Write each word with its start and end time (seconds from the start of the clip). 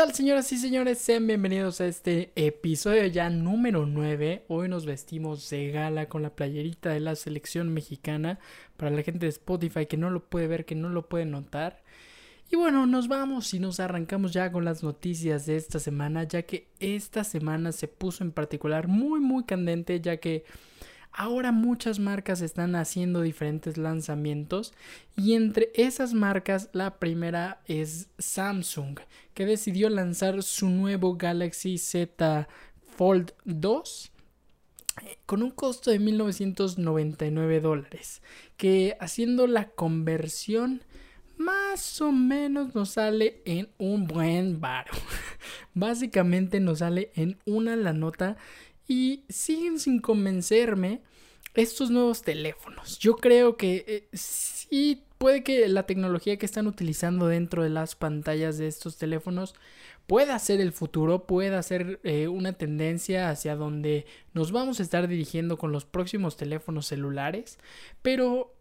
tal, 0.00 0.14
señoras 0.14 0.50
y 0.50 0.56
señores? 0.56 0.96
Sean 0.96 1.26
bienvenidos 1.26 1.82
a 1.82 1.86
este 1.86 2.32
episodio 2.34 3.04
ya 3.04 3.28
número 3.28 3.84
9. 3.84 4.46
Hoy 4.48 4.66
nos 4.66 4.86
vestimos 4.86 5.50
de 5.50 5.70
gala 5.72 6.08
con 6.08 6.22
la 6.22 6.34
playerita 6.34 6.88
de 6.88 7.00
la 7.00 7.14
selección 7.14 7.68
mexicana. 7.74 8.38
Para 8.78 8.92
la 8.92 9.02
gente 9.02 9.26
de 9.26 9.28
Spotify 9.28 9.84
que 9.84 9.98
no 9.98 10.08
lo 10.08 10.24
puede 10.24 10.46
ver, 10.46 10.64
que 10.64 10.74
no 10.74 10.88
lo 10.88 11.06
puede 11.06 11.26
notar. 11.26 11.82
Y 12.50 12.56
bueno, 12.56 12.86
nos 12.86 13.08
vamos 13.08 13.52
y 13.52 13.58
nos 13.58 13.78
arrancamos 13.78 14.32
ya 14.32 14.50
con 14.50 14.64
las 14.64 14.82
noticias 14.82 15.44
de 15.44 15.56
esta 15.56 15.78
semana, 15.78 16.24
ya 16.24 16.44
que 16.44 16.68
esta 16.78 17.22
semana 17.22 17.70
se 17.70 17.86
puso 17.86 18.24
en 18.24 18.32
particular 18.32 18.88
muy, 18.88 19.20
muy 19.20 19.44
candente, 19.44 20.00
ya 20.00 20.16
que 20.16 20.44
Ahora 21.12 21.52
muchas 21.52 21.98
marcas 21.98 22.40
están 22.40 22.76
haciendo 22.76 23.20
diferentes 23.20 23.76
lanzamientos 23.76 24.72
y 25.16 25.34
entre 25.34 25.70
esas 25.74 26.14
marcas 26.14 26.70
la 26.72 26.98
primera 26.98 27.60
es 27.66 28.08
Samsung, 28.18 29.00
que 29.34 29.44
decidió 29.44 29.90
lanzar 29.90 30.42
su 30.42 30.68
nuevo 30.68 31.16
Galaxy 31.16 31.78
Z 31.78 32.48
Fold 32.96 33.32
2 33.44 34.12
eh, 35.02 35.18
con 35.26 35.42
un 35.42 35.50
costo 35.50 35.90
de 35.90 35.98
1999 35.98 37.60
dólares, 37.60 38.22
que 38.56 38.96
haciendo 39.00 39.46
la 39.46 39.68
conversión 39.68 40.82
más 41.38 42.00
o 42.02 42.12
menos 42.12 42.74
nos 42.74 42.90
sale 42.90 43.40
en 43.46 43.68
un 43.78 44.06
buen 44.06 44.60
baro. 44.60 44.92
Básicamente 45.74 46.60
nos 46.60 46.80
sale 46.80 47.10
en 47.14 47.38
una 47.46 47.76
la 47.76 47.94
nota 47.94 48.36
y 48.86 49.24
siguen 49.28 49.78
sin 49.78 50.00
convencerme 50.00 51.00
estos 51.54 51.90
nuevos 51.90 52.22
teléfonos. 52.22 52.98
Yo 52.98 53.16
creo 53.16 53.56
que 53.56 53.84
eh, 53.86 54.08
sí 54.16 55.02
puede 55.18 55.42
que 55.42 55.68
la 55.68 55.84
tecnología 55.84 56.38
que 56.38 56.46
están 56.46 56.66
utilizando 56.66 57.26
dentro 57.26 57.62
de 57.62 57.70
las 57.70 57.94
pantallas 57.94 58.56
de 58.56 58.68
estos 58.68 58.96
teléfonos 58.96 59.54
pueda 60.06 60.38
ser 60.38 60.60
el 60.60 60.72
futuro, 60.72 61.26
pueda 61.26 61.62
ser 61.62 62.00
eh, 62.02 62.26
una 62.26 62.54
tendencia 62.54 63.30
hacia 63.30 63.54
donde 63.54 64.06
nos 64.32 64.50
vamos 64.50 64.80
a 64.80 64.82
estar 64.82 65.06
dirigiendo 65.06 65.58
con 65.58 65.72
los 65.72 65.84
próximos 65.84 66.36
teléfonos 66.36 66.86
celulares, 66.86 67.58
pero 68.02 68.54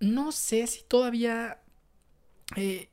no 0.00 0.32
sé 0.32 0.66
si 0.66 0.82
todavía 0.84 1.60
eh, 2.56 2.91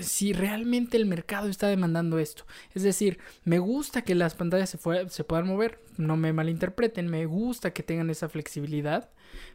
si 0.00 0.32
realmente 0.32 0.96
el 0.96 1.06
mercado 1.06 1.48
está 1.48 1.68
demandando 1.68 2.18
esto. 2.18 2.44
Es 2.74 2.82
decir, 2.82 3.18
me 3.44 3.58
gusta 3.58 4.02
que 4.02 4.14
las 4.14 4.34
pantallas 4.34 4.70
se, 4.70 5.24
puedan 5.24 5.46
mover, 5.46 5.80
no 5.96 6.16
me 6.16 6.32
malinterpreten, 6.32 7.08
me 7.08 7.26
gusta 7.26 7.72
que 7.72 7.82
tengan 7.82 8.10
esa 8.10 8.28
flexibilidad, 8.28 9.10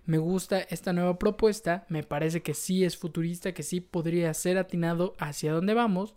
me 0.06 0.18
gusta 0.18 0.59
esta 0.59 0.94
nueva 0.94 1.20
propuesta, 1.20 1.86
me 1.90 2.03
parece 2.03 2.42
que 2.42 2.53
sí 2.53 2.84
es 2.84 2.98
futurista, 2.98 3.53
que 3.53 3.64
sí 3.64 3.81
podría 3.81 4.34
ser 4.34 4.58
atinado 4.58 5.16
hacia 5.20 5.53
dónde 5.53 5.73
vamos, 5.73 6.16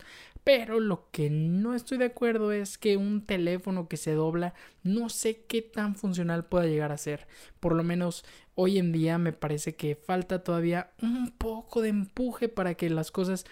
pero 0.49 0.81
lo 0.81 1.11
que 1.11 1.29
no 1.29 1.75
estoy 1.75 1.99
de 1.99 2.07
acuerdo 2.07 2.53
es 2.53 2.79
que 2.79 2.97
un 2.97 3.27
teléfono 3.27 3.87
que 3.87 3.99
se 3.99 4.15
dobla 4.15 4.55
no 4.83 5.11
sé 5.11 5.45
qué 5.47 5.61
tan 5.61 5.95
funcional 5.95 6.47
pueda 6.47 6.65
llegar 6.65 6.91
a 6.91 6.97
ser. 6.97 7.29
Por 7.61 7.75
lo 7.75 7.85
menos 7.85 8.25
hoy 8.55 8.79
en 8.79 8.91
día 8.91 9.19
me 9.19 9.35
parece 9.35 9.77
que 9.77 9.95
falta 9.95 10.43
todavía 10.43 10.91
un 11.03 11.33
poco 11.33 11.83
de 11.83 11.91
empuje 11.91 12.49
para 12.49 12.77
que 12.77 12.89
las 12.89 13.11
cosas 13.11 13.45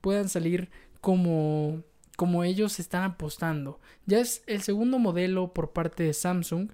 puedan 0.00 0.28
salir 0.28 0.70
como 1.00 1.84
como 2.16 2.42
ellos 2.42 2.80
están 2.80 3.04
apostando. 3.04 3.78
Ya 4.06 4.18
es 4.18 4.42
el 4.48 4.62
segundo 4.62 4.98
modelo 4.98 5.54
por 5.54 5.72
parte 5.72 6.02
de 6.02 6.14
Samsung. 6.14 6.72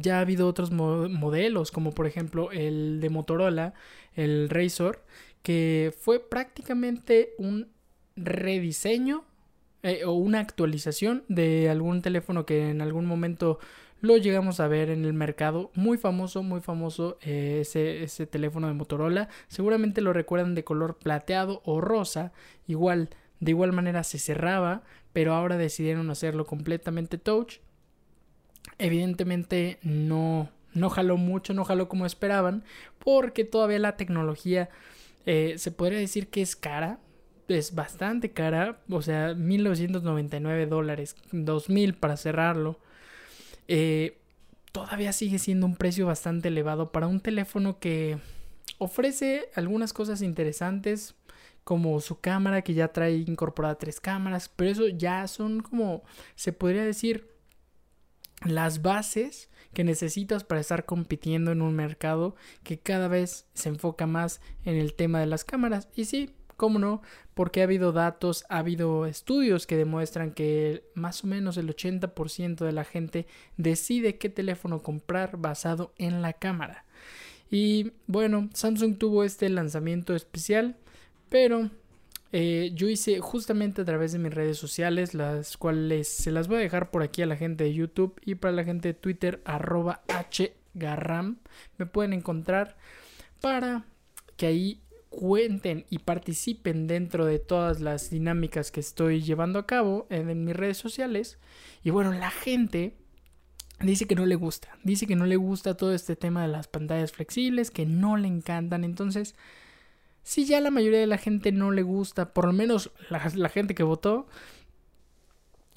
Ya 0.00 0.18
ha 0.18 0.20
habido 0.20 0.46
otros 0.46 0.70
modelos, 0.70 1.72
como 1.72 1.90
por 1.90 2.06
ejemplo 2.06 2.52
el 2.52 3.00
de 3.00 3.10
Motorola, 3.10 3.74
el 4.14 4.48
Razor, 4.48 5.04
que 5.42 5.92
fue 5.98 6.20
prácticamente 6.20 7.34
un 7.36 7.79
rediseño 8.22 9.24
eh, 9.82 10.04
o 10.04 10.12
una 10.12 10.40
actualización 10.40 11.24
de 11.28 11.70
algún 11.70 12.02
teléfono 12.02 12.44
que 12.44 12.70
en 12.70 12.82
algún 12.82 13.06
momento 13.06 13.58
lo 14.00 14.16
llegamos 14.16 14.60
a 14.60 14.68
ver 14.68 14.90
en 14.90 15.04
el 15.04 15.12
mercado. 15.12 15.70
Muy 15.74 15.98
famoso, 15.98 16.42
muy 16.42 16.60
famoso 16.60 17.18
eh, 17.22 17.58
ese, 17.62 18.02
ese 18.02 18.26
teléfono 18.26 18.68
de 18.68 18.74
Motorola. 18.74 19.28
Seguramente 19.48 20.00
lo 20.00 20.12
recuerdan 20.12 20.54
de 20.54 20.64
color 20.64 20.96
plateado 20.96 21.60
o 21.64 21.80
rosa. 21.80 22.32
Igual, 22.66 23.10
de 23.40 23.50
igual 23.50 23.72
manera 23.72 24.04
se 24.04 24.18
cerraba, 24.18 24.82
pero 25.12 25.34
ahora 25.34 25.56
decidieron 25.56 26.10
hacerlo 26.10 26.46
completamente 26.46 27.18
touch. 27.18 27.58
Evidentemente 28.78 29.78
no, 29.82 30.50
no 30.72 30.90
jaló 30.90 31.16
mucho, 31.16 31.54
no 31.54 31.64
jaló 31.64 31.88
como 31.88 32.06
esperaban, 32.06 32.64
porque 32.98 33.44
todavía 33.44 33.78
la 33.78 33.96
tecnología 33.96 34.70
eh, 35.26 35.54
se 35.58 35.70
podría 35.70 35.98
decir 35.98 36.28
que 36.28 36.42
es 36.42 36.56
cara 36.56 36.98
es 37.54 37.74
bastante 37.74 38.32
cara, 38.32 38.80
o 38.88 39.02
sea, 39.02 39.34
1999 39.34 40.66
dólares, 40.66 41.16
2000 41.32 41.94
para 41.94 42.16
cerrarlo. 42.16 42.78
Eh, 43.68 44.18
todavía 44.72 45.12
sigue 45.12 45.38
siendo 45.38 45.66
un 45.66 45.76
precio 45.76 46.06
bastante 46.06 46.48
elevado 46.48 46.92
para 46.92 47.06
un 47.06 47.20
teléfono 47.20 47.78
que 47.78 48.18
ofrece 48.78 49.48
algunas 49.54 49.92
cosas 49.92 50.22
interesantes, 50.22 51.14
como 51.64 52.00
su 52.00 52.20
cámara 52.20 52.62
que 52.62 52.74
ya 52.74 52.88
trae 52.88 53.16
incorporada 53.16 53.78
tres 53.78 54.00
cámaras, 54.00 54.48
pero 54.48 54.70
eso 54.70 54.88
ya 54.88 55.26
son 55.28 55.60
como, 55.60 56.02
se 56.34 56.52
podría 56.52 56.84
decir, 56.84 57.30
las 58.44 58.82
bases 58.82 59.50
que 59.74 59.84
necesitas 59.84 60.44
para 60.44 60.60
estar 60.60 60.84
compitiendo 60.84 61.52
en 61.52 61.62
un 61.62 61.74
mercado 61.74 62.34
que 62.64 62.78
cada 62.78 63.08
vez 63.08 63.46
se 63.54 63.68
enfoca 63.68 64.06
más 64.06 64.40
en 64.64 64.76
el 64.76 64.94
tema 64.94 65.20
de 65.20 65.26
las 65.26 65.44
cámaras. 65.44 65.88
Y 65.94 66.06
sí, 66.06 66.34
¿Cómo 66.60 66.78
no? 66.78 67.00
Porque 67.32 67.62
ha 67.62 67.64
habido 67.64 67.90
datos, 67.90 68.44
ha 68.50 68.58
habido 68.58 69.06
estudios 69.06 69.66
que 69.66 69.78
demuestran 69.78 70.32
que 70.32 70.84
más 70.92 71.24
o 71.24 71.26
menos 71.26 71.56
el 71.56 71.74
80% 71.74 72.66
de 72.66 72.72
la 72.72 72.84
gente 72.84 73.26
decide 73.56 74.18
qué 74.18 74.28
teléfono 74.28 74.82
comprar 74.82 75.38
basado 75.38 75.94
en 75.96 76.20
la 76.20 76.34
cámara. 76.34 76.84
Y 77.50 77.92
bueno, 78.06 78.50
Samsung 78.52 78.98
tuvo 78.98 79.24
este 79.24 79.48
lanzamiento 79.48 80.14
especial, 80.14 80.76
pero 81.30 81.70
eh, 82.30 82.72
yo 82.74 82.90
hice 82.90 83.20
justamente 83.20 83.80
a 83.80 83.86
través 83.86 84.12
de 84.12 84.18
mis 84.18 84.34
redes 84.34 84.58
sociales, 84.58 85.14
las 85.14 85.56
cuales 85.56 86.08
se 86.08 86.30
las 86.30 86.46
voy 86.46 86.58
a 86.58 86.60
dejar 86.60 86.90
por 86.90 87.02
aquí 87.02 87.22
a 87.22 87.26
la 87.26 87.36
gente 87.36 87.64
de 87.64 87.72
YouTube 87.72 88.20
y 88.22 88.34
para 88.34 88.52
la 88.52 88.64
gente 88.64 88.88
de 88.88 88.94
Twitter, 89.00 89.40
arroba 89.46 90.02
hgarram, 90.74 91.38
me 91.78 91.86
pueden 91.86 92.12
encontrar 92.12 92.76
para 93.40 93.86
que 94.36 94.44
ahí 94.44 94.82
cuenten 95.10 95.84
y 95.90 95.98
participen 95.98 96.86
dentro 96.86 97.26
de 97.26 97.40
todas 97.40 97.80
las 97.80 98.10
dinámicas 98.10 98.70
que 98.70 98.80
estoy 98.80 99.20
llevando 99.22 99.58
a 99.58 99.66
cabo 99.66 100.06
en, 100.08 100.44
mis 100.44 100.56
redes 100.56 100.78
sociales. 100.78 101.38
Y 101.82 101.90
bueno, 101.90 102.12
la 102.12 102.30
gente 102.30 102.96
dice 103.80 104.06
que 104.06 104.14
no 104.14 104.24
le 104.24 104.36
gusta, 104.36 104.78
dice 104.84 105.06
que 105.06 105.16
no 105.16 105.26
le 105.26 105.36
gusta 105.36 105.76
todo 105.76 105.92
este 105.92 106.16
tema 106.16 106.42
de 106.42 106.48
las 106.48 106.68
pantallas 106.68 107.12
flexibles, 107.12 107.70
que 107.70 107.86
no 107.86 108.16
le 108.16 108.28
encantan. 108.28 108.84
Entonces, 108.84 109.34
si 110.22 110.46
ya 110.46 110.60
la 110.60 110.70
mayoría 110.70 111.00
de 111.00 111.06
la 111.08 111.18
gente 111.18 111.50
no 111.50 111.72
le 111.72 111.82
gusta, 111.82 112.32
por 112.32 112.46
lo 112.46 112.52
menos 112.52 112.90
la, 113.10 113.48
gente 113.48 113.74
que 113.74 113.82
votó, 113.82 114.28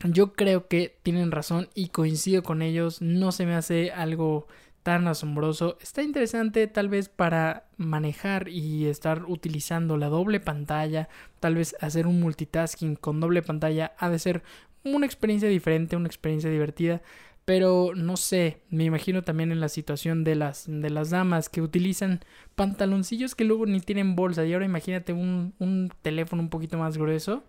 yo 0.03 0.33
creo 0.33 0.67
que 0.67 0.99
tienen 1.01 1.31
razón 1.31 1.69
y 1.73 1.89
coincido 1.89 2.43
con 2.43 2.61
ellos. 2.61 3.01
No 3.01 3.31
se 3.31 3.47
me 3.47 3.55
hace 3.55 3.91
algo 3.91 4.47
tan 4.83 5.07
asombroso. 5.07 5.77
Está 5.81 6.03
interesante 6.03 6.67
tal 6.67 6.89
vez 6.89 7.09
para 7.09 7.65
manejar 7.77 8.49
y 8.49 8.85
estar 8.85 9.23
utilizando 9.25 9.97
la 9.97 10.09
doble 10.09 10.39
pantalla, 10.39 11.09
tal 11.39 11.55
vez 11.55 11.75
hacer 11.79 12.05
un 12.05 12.19
multitasking 12.19 12.95
con 12.95 13.19
doble 13.19 13.41
pantalla 13.41 13.93
ha 13.97 14.09
de 14.09 14.19
ser 14.19 14.43
una 14.83 15.05
experiencia 15.05 15.47
diferente, 15.47 15.95
una 15.95 16.07
experiencia 16.07 16.49
divertida, 16.49 17.01
pero 17.45 17.91
no 17.95 18.17
sé, 18.17 18.61
me 18.69 18.83
imagino 18.83 19.23
también 19.23 19.51
en 19.51 19.59
la 19.59 19.69
situación 19.69 20.23
de 20.23 20.35
las 20.35 20.65
de 20.67 20.89
las 20.89 21.09
damas 21.09 21.49
que 21.49 21.61
utilizan 21.61 22.21
pantaloncillos 22.55 23.35
que 23.35 23.43
luego 23.45 23.65
ni 23.65 23.79
tienen 23.79 24.15
bolsa 24.15 24.45
y 24.45 24.53
ahora 24.53 24.65
imagínate 24.65 25.13
un, 25.13 25.53
un 25.59 25.91
teléfono 26.01 26.41
un 26.41 26.49
poquito 26.49 26.77
más 26.77 26.97
grueso. 26.97 27.43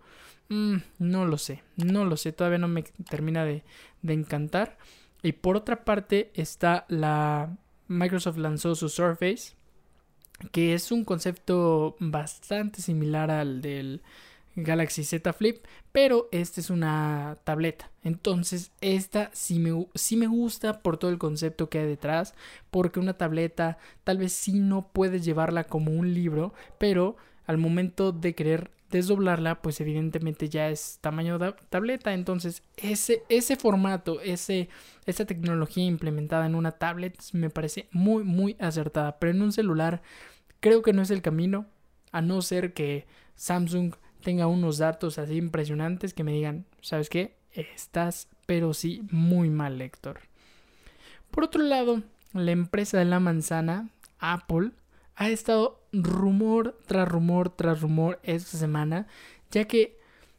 Mm, 0.49 0.77
no 0.99 1.25
lo 1.25 1.37
sé, 1.37 1.63
no 1.75 2.05
lo 2.05 2.17
sé, 2.17 2.31
todavía 2.31 2.59
no 2.59 2.67
me 2.67 2.83
termina 3.09 3.45
de, 3.45 3.63
de 4.01 4.13
encantar. 4.13 4.77
Y 5.25 5.31
por 5.31 5.57
otra 5.57 5.83
parte 5.85 6.29
está 6.35 6.85
la 6.87 7.57
Microsoft 7.87 8.37
lanzó 8.37 8.75
su 8.75 8.89
Surface, 8.89 9.55
que 10.51 10.75
es 10.75 10.91
un 10.91 11.03
concepto 11.03 11.95
bastante 11.99 12.79
similar 12.79 13.31
al 13.31 13.59
del 13.59 14.03
Galaxy 14.55 15.03
Z 15.03 15.33
Flip, 15.33 15.65
pero 15.91 16.29
esta 16.31 16.61
es 16.61 16.69
una 16.69 17.39
tableta. 17.43 17.89
Entonces, 18.03 18.71
esta 18.81 19.31
sí 19.33 19.57
me, 19.57 19.87
sí 19.95 20.15
me 20.15 20.27
gusta 20.27 20.83
por 20.83 20.97
todo 20.97 21.09
el 21.09 21.17
concepto 21.17 21.71
que 21.71 21.79
hay 21.79 21.87
detrás, 21.87 22.35
porque 22.69 22.99
una 22.99 23.17
tableta 23.17 23.79
tal 24.03 24.19
vez 24.19 24.31
sí 24.31 24.59
no 24.59 24.89
puedes 24.89 25.25
llevarla 25.25 25.63
como 25.63 25.89
un 25.89 26.13
libro, 26.13 26.53
pero 26.77 27.17
al 27.47 27.57
momento 27.57 28.11
de 28.11 28.35
querer 28.35 28.69
desdoblarla, 28.91 29.61
pues 29.61 29.81
evidentemente 29.81 30.49
ya 30.49 30.69
es 30.69 30.99
tamaño 31.01 31.37
de 31.37 31.53
tableta. 31.69 32.13
Entonces, 32.13 32.63
ese, 32.77 33.23
ese 33.29 33.55
formato, 33.55 34.21
ese, 34.21 34.69
esa 35.05 35.25
tecnología 35.25 35.85
implementada 35.85 36.45
en 36.45 36.55
una 36.55 36.71
tablet 36.71 37.15
me 37.33 37.49
parece 37.49 37.87
muy, 37.91 38.23
muy 38.23 38.55
acertada. 38.59 39.19
Pero 39.19 39.31
en 39.31 39.41
un 39.41 39.51
celular 39.51 40.01
creo 40.59 40.81
que 40.81 40.93
no 40.93 41.01
es 41.01 41.11
el 41.11 41.21
camino, 41.21 41.65
a 42.11 42.21
no 42.21 42.41
ser 42.41 42.73
que 42.73 43.05
Samsung 43.35 43.95
tenga 44.23 44.47
unos 44.47 44.77
datos 44.77 45.19
así 45.19 45.35
impresionantes 45.35 46.13
que 46.13 46.23
me 46.23 46.31
digan, 46.31 46.65
¿sabes 46.81 47.09
qué? 47.09 47.35
Estás, 47.51 48.27
pero 48.45 48.73
sí, 48.73 49.03
muy 49.11 49.49
mal, 49.49 49.81
Héctor. 49.81 50.21
Por 51.31 51.43
otro 51.43 51.61
lado, 51.61 52.01
la 52.33 52.51
empresa 52.51 52.97
de 52.97 53.05
la 53.05 53.19
manzana, 53.19 53.89
Apple, 54.19 54.71
ha 55.15 55.29
estado 55.29 55.81
rumor 56.03 56.77
tras 56.85 57.07
rumor 57.07 57.49
tras 57.49 57.81
rumor 57.81 58.19
esta 58.23 58.57
semana, 58.57 59.07
ya 59.51 59.65
que 59.65 59.97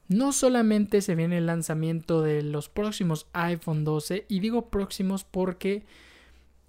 no 0.08 0.32
solamente 0.32 1.00
se 1.00 1.14
viene 1.14 1.38
el 1.38 1.46
lanzamiento 1.46 2.22
de 2.22 2.42
los 2.42 2.68
próximos 2.68 3.26
iPhone 3.32 3.84
12, 3.84 4.26
y 4.28 4.40
digo 4.40 4.70
próximos 4.70 5.24
porque 5.24 5.84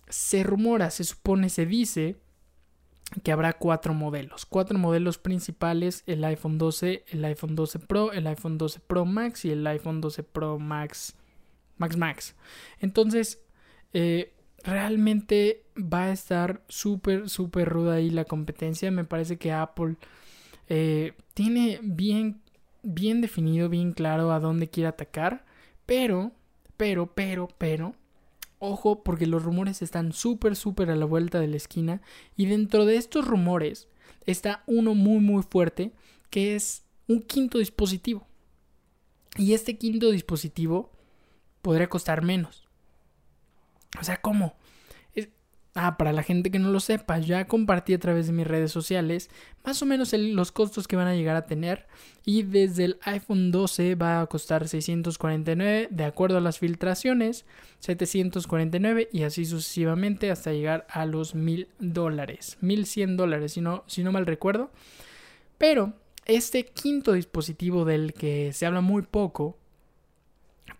se 0.09 0.43
rumora, 0.43 0.89
se 0.89 1.03
supone, 1.03 1.49
se 1.49 1.65
dice 1.65 2.15
que 3.23 3.31
habrá 3.31 3.53
cuatro 3.53 3.93
modelos, 3.93 4.45
cuatro 4.45 4.77
modelos 4.77 5.17
principales, 5.17 6.03
el 6.07 6.23
iPhone 6.25 6.57
12, 6.57 7.05
el 7.09 7.25
iPhone 7.25 7.55
12 7.55 7.79
Pro, 7.79 8.11
el 8.11 8.27
iPhone 8.27 8.57
12 8.57 8.79
Pro 8.81 9.05
Max 9.05 9.45
y 9.45 9.51
el 9.51 9.65
iPhone 9.65 10.01
12 10.01 10.23
Pro 10.23 10.59
Max 10.59 11.15
Max 11.77 11.95
Max. 11.95 12.35
Entonces, 12.79 13.41
eh, 13.93 14.33
realmente 14.63 15.63
va 15.77 16.05
a 16.05 16.11
estar 16.11 16.61
súper, 16.67 17.29
súper 17.29 17.69
ruda 17.69 17.95
ahí 17.95 18.09
la 18.09 18.25
competencia. 18.25 18.91
Me 18.91 19.03
parece 19.03 19.37
que 19.37 19.51
Apple 19.51 19.95
eh, 20.69 21.13
tiene 21.33 21.79
bien, 21.81 22.41
bien 22.83 23.21
definido, 23.21 23.69
bien 23.69 23.93
claro 23.93 24.31
a 24.31 24.39
dónde 24.39 24.69
quiere 24.69 24.89
atacar. 24.89 25.45
Pero, 25.85 26.31
pero, 26.75 27.13
pero, 27.13 27.47
pero, 27.57 27.95
ojo, 28.59 29.03
porque 29.03 29.25
los 29.25 29.43
rumores 29.43 29.81
están 29.81 30.11
súper, 30.11 30.55
súper 30.55 30.91
a 30.91 30.95
la 30.95 31.05
vuelta 31.05 31.39
de 31.39 31.47
la 31.47 31.57
esquina. 31.57 32.01
Y 32.35 32.47
dentro 32.47 32.85
de 32.85 32.97
estos 32.97 33.25
rumores 33.25 33.87
está 34.25 34.63
uno 34.67 34.95
muy, 34.95 35.19
muy 35.19 35.43
fuerte, 35.43 35.93
que 36.29 36.55
es 36.55 36.83
un 37.07 37.21
quinto 37.21 37.59
dispositivo. 37.59 38.27
Y 39.37 39.53
este 39.53 39.77
quinto 39.77 40.11
dispositivo 40.11 40.91
podría 41.61 41.87
costar 41.87 42.23
menos. 42.23 42.66
O 43.99 44.03
sea, 44.03 44.17
¿cómo? 44.17 44.55
Ah, 45.79 45.95
para 45.95 46.11
la 46.11 46.23
gente 46.23 46.49
que 46.49 46.57
no 46.57 46.71
lo 46.71 46.79
sepa, 46.79 47.19
ya 47.19 47.45
compartí 47.45 47.93
a 47.93 47.99
través 47.99 48.25
de 48.25 48.33
mis 48.33 48.47
redes 48.47 48.71
sociales 48.71 49.29
más 49.63 49.79
o 49.83 49.85
menos 49.85 50.11
los 50.11 50.51
costos 50.51 50.87
que 50.87 50.95
van 50.95 51.05
a 51.05 51.13
llegar 51.13 51.35
a 51.35 51.45
tener 51.45 51.85
y 52.25 52.41
desde 52.41 52.85
el 52.85 52.99
iPhone 53.03 53.51
12 53.51 53.93
va 53.93 54.21
a 54.21 54.25
costar 54.25 54.67
649 54.67 55.89
de 55.91 56.03
acuerdo 56.03 56.39
a 56.39 56.41
las 56.41 56.57
filtraciones, 56.57 57.45
749 57.77 59.09
y 59.13 59.21
así 59.21 59.45
sucesivamente 59.45 60.31
hasta 60.31 60.51
llegar 60.51 60.87
a 60.89 61.05
los 61.05 61.35
1000 61.35 61.67
dólares, 61.77 62.57
1100 62.61 63.15
dólares 63.15 63.53
si 63.53 63.61
no, 63.61 63.83
si 63.85 64.03
no 64.03 64.11
mal 64.11 64.25
recuerdo. 64.25 64.71
Pero 65.59 65.93
este 66.25 66.65
quinto 66.65 67.13
dispositivo 67.13 67.85
del 67.85 68.13
que 68.13 68.51
se 68.51 68.65
habla 68.65 68.81
muy 68.81 69.03
poco 69.03 69.59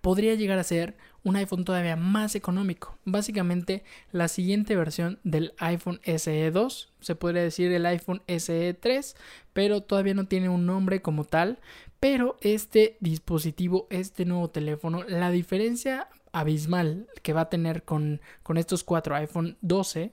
podría 0.02 0.36
llegar 0.36 0.60
a 0.60 0.64
ser 0.64 0.98
un 1.24 1.36
iPhone 1.36 1.66
todavía 1.66 1.96
más 1.96 2.36
económico. 2.36 2.98
Básicamente 3.04 3.84
la 4.12 4.28
siguiente 4.28 4.76
versión 4.76 5.20
del 5.24 5.54
iPhone 5.58 6.00
SE 6.04 6.52
2, 6.52 6.94
se 7.00 7.16
podría 7.16 7.44
decir 7.44 7.72
el 7.72 7.86
iPhone 7.86 8.22
SE 8.28 8.74
3, 8.74 9.16
pero 9.54 9.82
todavía 9.82 10.14
no 10.14 10.28
tiene 10.28 10.50
un 10.50 10.66
nombre 10.66 11.02
como 11.02 11.26
tal. 11.26 11.60
Pero 12.00 12.38
este 12.42 12.98
dispositivo, 13.00 13.88
este 13.90 14.26
nuevo 14.26 14.50
teléfono, 14.50 15.04
la 15.04 15.32
diferencia 15.32 16.08
abismal 16.32 17.08
que 17.24 17.34
va 17.34 17.42
a 17.42 17.50
tener 17.50 17.84
con, 17.84 18.22
con 18.44 18.58
estos 18.58 18.84
cuatro 18.84 19.16
iPhone 19.16 19.58
12 19.62 20.12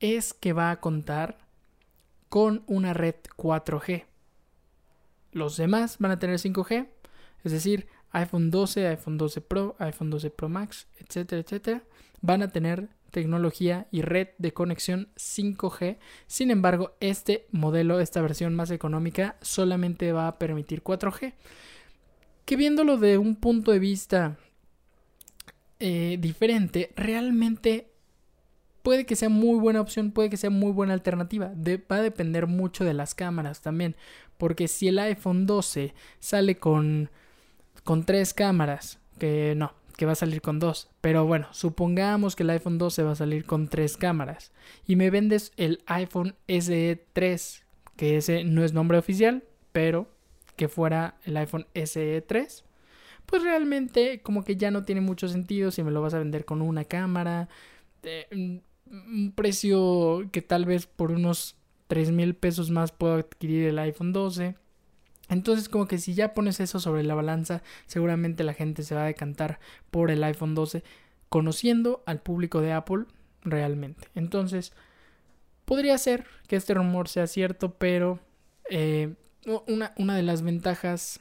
es 0.00 0.34
que 0.34 0.52
va 0.52 0.70
a 0.70 0.80
contar 0.80 1.38
con 2.28 2.64
una 2.66 2.92
red 2.92 3.14
4G. 3.36 4.04
Los 5.32 5.56
demás 5.56 5.96
van 5.98 6.10
a 6.10 6.18
tener 6.18 6.38
5G, 6.38 6.88
es 7.44 7.52
decir, 7.52 7.86
iPhone 8.16 8.50
12, 8.50 8.86
iPhone 8.88 9.18
12 9.18 9.40
Pro, 9.42 9.76
iPhone 9.78 10.10
12 10.10 10.30
Pro 10.30 10.48
Max, 10.48 10.86
etcétera, 10.98 11.42
etcétera, 11.42 11.82
van 12.22 12.42
a 12.42 12.48
tener 12.48 12.88
tecnología 13.10 13.86
y 13.90 14.02
red 14.02 14.28
de 14.38 14.52
conexión 14.52 15.08
5G. 15.16 15.98
Sin 16.26 16.50
embargo, 16.50 16.96
este 17.00 17.46
modelo, 17.50 18.00
esta 18.00 18.22
versión 18.22 18.54
más 18.54 18.70
económica, 18.70 19.36
solamente 19.40 20.12
va 20.12 20.28
a 20.28 20.38
permitir 20.38 20.82
4G. 20.82 21.34
Que 22.44 22.56
viéndolo 22.56 22.96
de 22.96 23.18
un 23.18 23.36
punto 23.36 23.72
de 23.72 23.78
vista 23.78 24.38
eh, 25.78 26.16
diferente, 26.20 26.92
realmente 26.96 27.90
puede 28.82 29.04
que 29.04 29.16
sea 29.16 29.28
muy 29.28 29.58
buena 29.58 29.80
opción, 29.80 30.12
puede 30.12 30.30
que 30.30 30.36
sea 30.36 30.50
muy 30.50 30.72
buena 30.72 30.94
alternativa. 30.94 31.52
va 31.90 31.96
a 31.96 32.02
depender 32.02 32.46
mucho 32.46 32.84
de 32.84 32.94
las 32.94 33.14
cámaras 33.14 33.60
también. 33.60 33.96
Porque 34.38 34.68
si 34.68 34.88
el 34.88 34.98
iPhone 34.98 35.46
12 35.46 35.94
sale 36.18 36.56
con 36.56 37.10
con 37.86 38.04
tres 38.04 38.34
cámaras, 38.34 38.98
que 39.16 39.54
no, 39.56 39.72
que 39.96 40.06
va 40.06 40.12
a 40.12 40.16
salir 40.16 40.42
con 40.42 40.58
dos. 40.58 40.90
Pero 41.00 41.24
bueno, 41.24 41.46
supongamos 41.52 42.34
que 42.34 42.42
el 42.42 42.50
iPhone 42.50 42.78
12 42.78 43.04
va 43.04 43.12
a 43.12 43.14
salir 43.14 43.46
con 43.46 43.68
tres 43.68 43.96
cámaras 43.96 44.50
y 44.88 44.96
me 44.96 45.08
vendes 45.08 45.52
el 45.56 45.82
iPhone 45.86 46.34
SE 46.48 47.06
3, 47.12 47.64
que 47.96 48.16
ese 48.16 48.42
no 48.42 48.64
es 48.64 48.72
nombre 48.72 48.98
oficial, 48.98 49.44
pero 49.70 50.10
que 50.56 50.66
fuera 50.66 51.14
el 51.24 51.36
iPhone 51.36 51.68
SE 51.74 52.20
3, 52.22 52.64
pues 53.24 53.42
realmente 53.44 54.20
como 54.20 54.44
que 54.44 54.56
ya 54.56 54.72
no 54.72 54.82
tiene 54.82 55.00
mucho 55.00 55.28
sentido 55.28 55.70
si 55.70 55.84
me 55.84 55.92
lo 55.92 56.02
vas 56.02 56.14
a 56.14 56.18
vender 56.18 56.44
con 56.44 56.62
una 56.62 56.84
cámara, 56.84 57.48
un 58.26 59.32
precio 59.32 60.28
que 60.32 60.42
tal 60.42 60.64
vez 60.64 60.86
por 60.86 61.12
unos 61.12 61.54
3 61.86 62.10
mil 62.10 62.34
pesos 62.34 62.68
más 62.70 62.90
puedo 62.90 63.14
adquirir 63.14 63.68
el 63.68 63.78
iPhone 63.78 64.12
12 64.12 64.56
entonces 65.28 65.68
como 65.68 65.86
que 65.86 65.98
si 65.98 66.14
ya 66.14 66.34
pones 66.34 66.60
eso 66.60 66.80
sobre 66.80 67.02
la 67.02 67.14
balanza, 67.14 67.62
seguramente 67.86 68.44
la 68.44 68.54
gente 68.54 68.82
se 68.82 68.94
va 68.94 69.02
a 69.02 69.06
decantar 69.06 69.58
por 69.90 70.10
el 70.10 70.22
iPhone 70.24 70.54
12, 70.54 70.84
conociendo 71.28 72.02
al 72.06 72.20
público 72.20 72.60
de 72.60 72.72
Apple 72.72 73.04
realmente. 73.42 74.08
Entonces, 74.14 74.72
podría 75.64 75.98
ser 75.98 76.26
que 76.48 76.56
este 76.56 76.74
rumor 76.74 77.08
sea 77.08 77.26
cierto, 77.26 77.74
pero 77.74 78.20
eh, 78.70 79.14
una, 79.66 79.92
una, 79.96 80.16
de 80.16 80.22
las 80.22 80.42
ventajas 80.42 81.20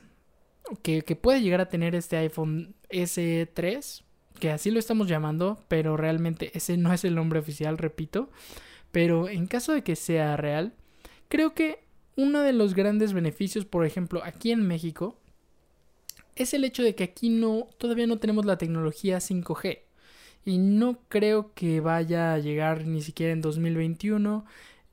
que, 0.82 1.02
que, 1.04 1.16
puede 1.16 1.42
llegar 1.42 1.62
a 1.62 1.70
tener 1.70 1.96
este 1.96 2.18
iPhone 2.18 2.76
SE3, 2.90 4.04
que 4.40 4.52
así 4.52 4.72
lo 4.72 4.80
estamos 4.80 5.08
llamando, 5.08 5.60
pero 5.68 5.98
realmente 5.98 6.52
ese 6.56 6.78
no 6.78 6.94
es 6.94 7.04
el 7.06 7.16
nombre 7.16 7.40
oficial, 7.40 7.78
repito, 7.78 8.30
pero 8.92 9.30
en 9.30 9.48
caso 9.48 9.74
de 9.74 9.84
que 9.84 9.96
sea 9.96 10.38
real, 10.38 10.74
creo 11.28 11.54
que 11.54 11.85
uno 12.16 12.42
de 12.42 12.54
los 12.54 12.74
grandes 12.74 13.14
beneficios, 13.14 13.66
por 13.66 13.86
ejemplo, 13.86 14.22
aquí 14.24 14.52
en 14.52 14.68
México, 14.68 15.18
es 16.36 16.54
el 16.54 16.64
hecho 16.64 16.84
de 16.84 16.96
que 16.96 17.04
aquí 17.04 17.30
no, 17.30 17.68
todavía 17.78 18.08
no 18.08 18.20
tenemos 18.20 18.46
la 18.46 18.58
tecnología 18.58 19.18
5G. 19.18 19.80
Y 20.46 20.58
no 20.60 21.00
creo 21.10 21.54
que 21.56 21.80
vaya 21.80 22.34
a 22.34 22.40
llegar 22.40 22.86
ni 22.86 23.02
siquiera 23.02 23.34
en 23.34 23.42
2021. 23.42 24.46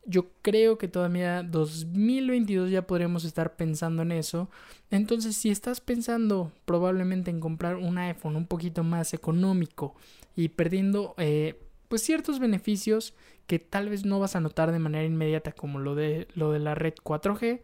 Yo 0.05 0.31
creo 0.41 0.79
que 0.79 0.89
todavía 0.89 1.43
2022 1.43 2.71
ya 2.71 2.87
podríamos 2.87 3.25
estar 3.25 3.55
pensando 3.55 4.03
en 4.03 4.13
eso. 4.13 4.49
Entonces, 4.91 5.37
si 5.37 5.51
estás 5.51 5.81
pensando 5.81 6.53
probablemente 6.65 7.31
en 7.31 7.41
comprar 7.41 7.77
un 7.77 7.99
iPhone 7.99 8.37
un 8.37 8.47
poquito 8.47 8.83
más 8.83 9.15
económico 9.15 9.95
y 10.35 10.49
perdiendo 10.49 11.15
eh, 11.19 11.61
pues 11.89 12.03
ciertos 12.03 12.39
beneficios 12.39 13.15
que 13.47 13.59
tal 13.59 13.89
vez 13.89 14.05
no 14.05 14.21
vas 14.21 14.37
a 14.37 14.41
notar 14.41 14.73
de 14.73 14.79
manera 14.79 15.05
inmediata 15.05 15.53
como 15.53 15.79
lo 15.79 15.95
de, 15.95 16.29
lo 16.35 16.53
de 16.53 16.59
la 16.59 16.75
red 16.75 16.95
4G, 17.03 17.61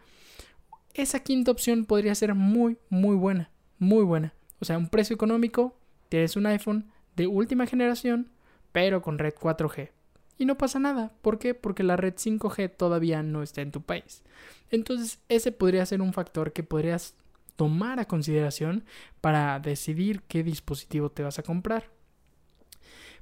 esa 0.94 1.20
quinta 1.20 1.50
opción 1.50 1.84
podría 1.84 2.14
ser 2.14 2.34
muy, 2.34 2.78
muy 2.88 3.16
buena, 3.16 3.50
muy 3.78 4.04
buena. 4.04 4.34
O 4.60 4.64
sea, 4.64 4.78
un 4.78 4.88
precio 4.88 5.14
económico, 5.14 5.76
tienes 6.08 6.36
un 6.36 6.46
iPhone 6.46 6.90
de 7.16 7.26
última 7.26 7.66
generación, 7.66 8.30
pero 8.72 9.02
con 9.02 9.18
red 9.18 9.34
4G. 9.34 9.90
Y 10.38 10.44
no 10.44 10.56
pasa 10.56 10.78
nada. 10.78 11.12
¿Por 11.20 11.38
qué? 11.38 11.54
Porque 11.54 11.82
la 11.82 11.96
red 11.96 12.14
5G 12.14 12.76
todavía 12.76 13.22
no 13.22 13.42
está 13.42 13.60
en 13.60 13.72
tu 13.72 13.82
país. 13.82 14.22
Entonces, 14.70 15.18
ese 15.28 15.52
podría 15.52 15.84
ser 15.86 16.00
un 16.00 16.12
factor 16.12 16.52
que 16.52 16.62
podrías 16.62 17.14
tomar 17.56 17.98
a 17.98 18.04
consideración 18.06 18.84
para 19.20 19.58
decidir 19.58 20.22
qué 20.28 20.44
dispositivo 20.44 21.10
te 21.10 21.24
vas 21.24 21.40
a 21.40 21.42
comprar. 21.42 21.90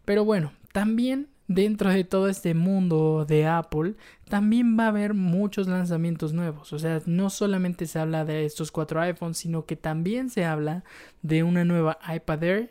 Pero 0.04 0.26
bueno, 0.26 0.52
también 0.72 1.28
dentro 1.48 1.90
de 1.90 2.04
todo 2.04 2.28
este 2.28 2.54
mundo 2.54 3.24
de 3.26 3.46
Apple, 3.46 3.94
también 4.28 4.76
va 4.78 4.84
a 4.84 4.88
haber 4.88 5.14
muchos 5.14 5.68
lanzamientos 5.68 6.32
nuevos. 6.32 6.72
O 6.72 6.78
sea, 6.78 7.00
no 7.06 7.30
solamente 7.30 7.86
se 7.86 7.98
habla 7.98 8.24
de 8.24 8.44
estos 8.44 8.72
cuatro 8.72 9.00
iPhones, 9.00 9.38
sino 9.38 9.64
que 9.64 9.76
también 9.76 10.30
se 10.30 10.44
habla 10.44 10.84
de 11.22 11.42
una 11.42 11.64
nueva 11.64 11.98
iPad 12.12 12.42
Air 12.42 12.70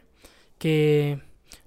que 0.58 1.22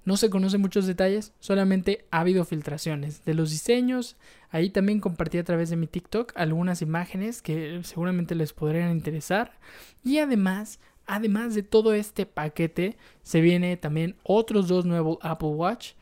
no 0.05 0.17
se 0.17 0.29
conocen 0.29 0.61
muchos 0.61 0.87
detalles, 0.87 1.33
solamente 1.39 2.05
ha 2.11 2.21
habido 2.21 2.45
filtraciones 2.45 3.23
de 3.25 3.33
los 3.33 3.51
diseños. 3.51 4.17
Ahí 4.49 4.69
también 4.69 4.99
compartí 4.99 5.37
a 5.37 5.43
través 5.43 5.69
de 5.69 5.75
mi 5.75 5.87
TikTok 5.87 6.33
algunas 6.35 6.81
imágenes 6.81 7.41
que 7.41 7.81
seguramente 7.83 8.35
les 8.35 8.53
podrían 8.53 8.91
interesar. 8.91 9.59
Y 10.03 10.17
además, 10.17 10.79
además 11.05 11.53
de 11.55 11.63
todo 11.63 11.93
este 11.93 12.25
paquete, 12.25 12.97
se 13.23 13.41
viene 13.41 13.77
también 13.77 14.15
otros 14.23 14.67
dos 14.67 14.85
nuevos 14.85 15.19
Apple 15.21 15.49
Watch 15.49 15.93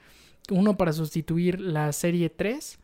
uno 0.50 0.77
para 0.77 0.94
sustituir 0.94 1.60
la 1.60 1.92
serie 1.92 2.30
3 2.30 2.80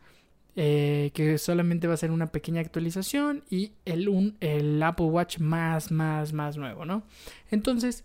eh, 0.56 1.10
que 1.14 1.36
solamente 1.38 1.88
va 1.88 1.94
a 1.94 1.96
ser 1.96 2.12
una 2.12 2.30
pequeña 2.30 2.60
actualización 2.60 3.42
y 3.50 3.72
el, 3.84 4.08
un, 4.08 4.36
el 4.38 4.80
Apple 4.82 5.06
Watch 5.06 5.38
más, 5.38 5.90
más, 5.90 6.32
más 6.32 6.56
nuevo, 6.56 6.84
¿no? 6.84 7.02
Entonces, 7.50 8.04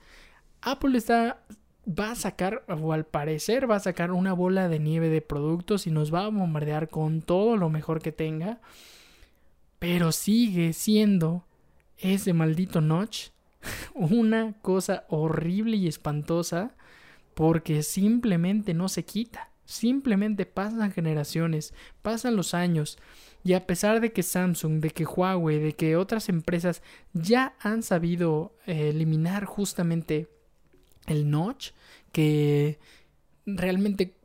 Apple 0.61 0.97
está 0.97 1.43
va 1.87 2.11
a 2.11 2.15
sacar, 2.15 2.63
o 2.67 2.91
al 2.93 3.05
parecer 3.05 3.69
va 3.69 3.75
a 3.75 3.79
sacar 3.79 4.11
una 4.11 4.33
bola 4.33 4.67
de 4.67 4.79
nieve 4.79 5.09
de 5.09 5.21
productos 5.21 5.87
y 5.87 5.91
nos 5.91 6.13
va 6.13 6.25
a 6.25 6.29
bombardear 6.29 6.89
con 6.89 7.21
todo 7.21 7.55
lo 7.55 7.69
mejor 7.69 8.01
que 8.01 8.11
tenga. 8.11 8.59
Pero 9.77 10.11
sigue 10.11 10.73
siendo 10.73 11.45
ese 11.97 12.33
maldito 12.33 12.81
notch 12.81 13.29
una 13.93 14.53
cosa 14.61 15.05
horrible 15.09 15.77
y 15.77 15.87
espantosa 15.87 16.75
porque 17.39 17.83
simplemente 17.83 18.73
no 18.73 18.89
se 18.89 19.05
quita. 19.05 19.49
Simplemente 19.63 20.45
pasan 20.45 20.91
generaciones, 20.91 21.73
pasan 22.01 22.35
los 22.35 22.53
años 22.53 22.97
y 23.45 23.53
a 23.53 23.65
pesar 23.65 24.01
de 24.01 24.11
que 24.11 24.23
Samsung, 24.23 24.81
de 24.81 24.89
que 24.89 25.05
Huawei, 25.05 25.57
de 25.57 25.71
que 25.71 25.95
otras 25.95 26.27
empresas 26.27 26.81
ya 27.13 27.55
han 27.61 27.81
sabido 27.81 28.57
eh, 28.65 28.89
eliminar 28.89 29.45
justamente 29.45 30.27
el 31.05 31.31
notch, 31.31 31.69
que 32.11 32.77
realmente 33.45 34.17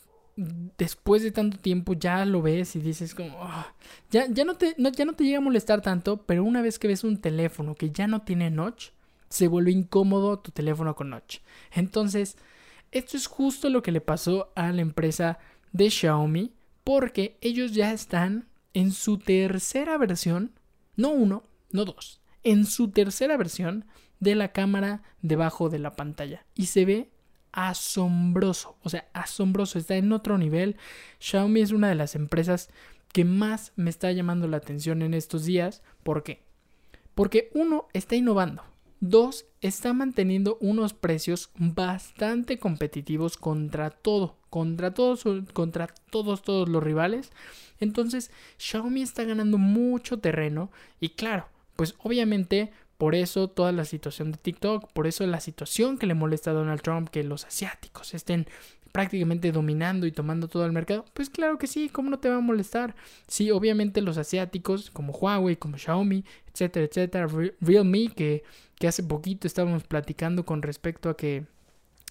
después 0.77 1.23
de 1.23 1.31
tanto 1.31 1.57
tiempo 1.59 1.93
ya 1.93 2.25
lo 2.25 2.43
ves 2.43 2.75
y 2.75 2.81
dices 2.81 3.15
como 3.15 3.45
ah", 3.45 3.77
ya, 4.11 4.27
ya, 4.27 4.45
no 4.45 4.57
te, 4.57 4.75
ya 4.77 5.05
no 5.05 5.13
te 5.13 5.23
llega 5.23 5.39
a 5.39 5.41
molestar 5.41 5.83
tanto, 5.83 6.17
pero 6.27 6.43
una 6.43 6.63
vez 6.63 6.81
que 6.81 6.89
ves 6.89 7.05
un 7.05 7.21
teléfono 7.21 7.77
que 7.77 7.93
ya 7.93 8.09
no 8.09 8.23
tiene 8.23 8.51
notch, 8.51 8.89
se 9.29 9.47
vuelve 9.47 9.71
incómodo 9.71 10.41
tu 10.41 10.51
teléfono 10.51 10.97
con 10.97 11.11
notch. 11.11 11.39
Entonces, 11.71 12.37
esto 12.95 13.17
es 13.17 13.27
justo 13.27 13.69
lo 13.69 13.83
que 13.83 13.93
le 13.93 14.01
pasó 14.01 14.53
a 14.55 14.73
la 14.73 14.81
empresa 14.81 15.39
de 15.73 15.91
Xiaomi 15.91 16.55
porque 16.85 17.37
ellos 17.41 17.73
ya 17.73 17.93
están 17.93 18.49
en 18.73 18.93
su 18.93 19.19
tercera 19.19 19.99
versión, 19.99 20.53
no 20.97 21.11
uno, 21.11 21.43
no 21.71 21.85
dos, 21.85 22.21
en 22.45 22.65
su 22.65 22.89
tercera 22.89 23.37
versión 23.37 23.85
de 24.21 24.37
la 24.37 24.53
cámara 24.53 25.03
debajo 25.23 25.69
de 25.69 25.81
la 25.81 25.97
pantalla 25.97 26.47
y 26.55 26.67
se 26.67 26.85
ve 26.85 27.11
asombroso, 27.53 28.77
o 28.83 28.89
sea, 28.89 29.09
asombroso, 29.13 29.79
está 29.79 29.97
en 29.97 30.13
otro 30.13 30.39
nivel. 30.39 30.77
Xiaomi 31.19 31.61
es 31.61 31.73
una 31.73 31.89
de 31.89 31.95
las 31.95 32.15
empresas 32.15 32.69
que 33.13 33.25
más 33.25 33.73
me 33.77 33.91
está 33.91 34.11
llamando 34.13 34.49
la 34.49 34.57
atención 34.57 35.03
en 35.03 35.15
estos 35.15 35.45
días. 35.45 35.83
¿Por 36.03 36.23
qué? 36.23 36.43
Porque 37.15 37.51
uno 37.55 37.87
está 37.93 38.17
innovando, 38.17 38.65
Dos, 39.07 39.45
está 39.61 39.93
manteniendo 39.93 40.57
unos 40.63 40.95
precios 40.95 41.51
bastante 41.59 42.59
competitivos 42.59 43.37
contra 43.37 43.91
todo, 43.91 44.39
contra 44.49 44.95
todos, 44.95 45.25
contra 45.53 45.89
todos, 46.11 46.41
todos 46.41 46.71
los 46.71 46.83
rivales. 46.83 47.31
Entonces, 47.81 48.31
Xiaomi 48.57 49.03
está 49.03 49.25
ganando 49.25 49.59
mucho 49.59 50.21
terreno 50.21 50.71
y 51.01 51.11
claro, 51.11 51.51
pues 51.77 51.97
obviamente 51.99 52.73
por 52.97 53.15
eso 53.15 53.49
toda 53.49 53.73
la 53.73 53.85
situación 53.85 54.33
de 54.33 54.39
TikTok, 54.39 54.91
por 54.95 55.07
eso 55.07 55.27
la 55.27 55.41
situación 55.41 55.99
que 55.99 56.07
le 56.07 56.15
molesta 56.15 56.53
a 56.53 56.55
Donald 56.55 56.81
Trump, 56.81 57.11
que 57.11 57.25
los 57.25 57.45
asiáticos 57.45 58.15
estén 58.15 58.47
prácticamente 58.95 59.51
dominando 59.51 60.07
y 60.07 60.13
tomando 60.13 60.47
todo 60.47 60.65
el 60.65 60.71
mercado? 60.71 61.05
Pues 61.15 61.29
claro 61.29 61.59
que 61.59 61.67
sí, 61.67 61.89
¿cómo 61.89 62.11
no 62.11 62.21
te 62.21 62.29
va 62.29 62.37
a 62.37 62.41
molestar? 62.41 62.95
Sí, 63.27 63.51
obviamente 63.51 64.01
los 64.01 64.19
asiáticos 64.19 64.89
como 64.93 65.13
Huawei, 65.13 65.57
como 65.57 65.77
Xiaomi, 65.77 66.25
etcétera, 66.53 66.87
etcétera, 66.87 67.27
Realme, 67.61 68.11
que, 68.15 68.45
que 68.79 68.87
hace 68.87 69.03
poquito 69.03 69.49
estábamos 69.49 69.83
platicando 69.83 70.45
con 70.45 70.63
respecto 70.63 71.11
a 71.11 71.17
que 71.17 71.45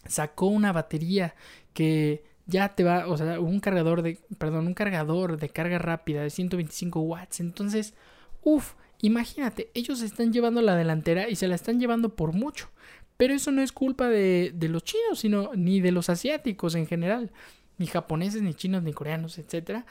sacó 0.08 0.48
una 0.48 0.74
batería 0.74 1.36
que 1.74 2.26
ya 2.48 2.76
te 2.76 2.84
va, 2.84 3.08
o 3.08 3.16
sea, 3.16 3.40
un 3.40 3.62
cargador 3.62 4.02
de, 4.02 4.20
perdón, 4.38 4.68
un 4.68 4.74
cargador 4.74 5.38
de 5.38 5.48
carga 5.48 5.80
rápida 5.80 6.22
de 6.22 6.32
125 6.32 7.00
watts. 7.00 7.40
Entonces, 7.40 7.94
uff, 8.44 8.74
imagínate, 9.00 9.72
ellos 9.74 10.02
están 10.02 10.34
llevando 10.34 10.62
la 10.62 10.76
delantera 10.76 11.30
y 11.30 11.38
se 11.38 11.48
la 11.48 11.56
están 11.56 11.80
llevando 11.80 12.14
por 12.18 12.34
mucho. 12.34 12.68
Pero 13.24 13.36
eso 13.36 13.54
no 13.54 13.62
es 13.62 13.72
culpa 13.72 14.10
de, 14.10 14.54
los 14.70 14.84
chinos, 14.84 15.20
sino 15.20 15.52
ni 15.56 15.80
de 15.80 15.94
los 15.94 16.10
asiáticos 16.10 16.76
en 16.76 16.88
general, 16.88 17.32
ni 17.78 17.88
japoneses, 17.88 18.42
ni 18.42 18.54
chinos, 18.54 18.84
ni 18.84 18.92
coreanos, 18.92 19.38
etc. 19.38 19.86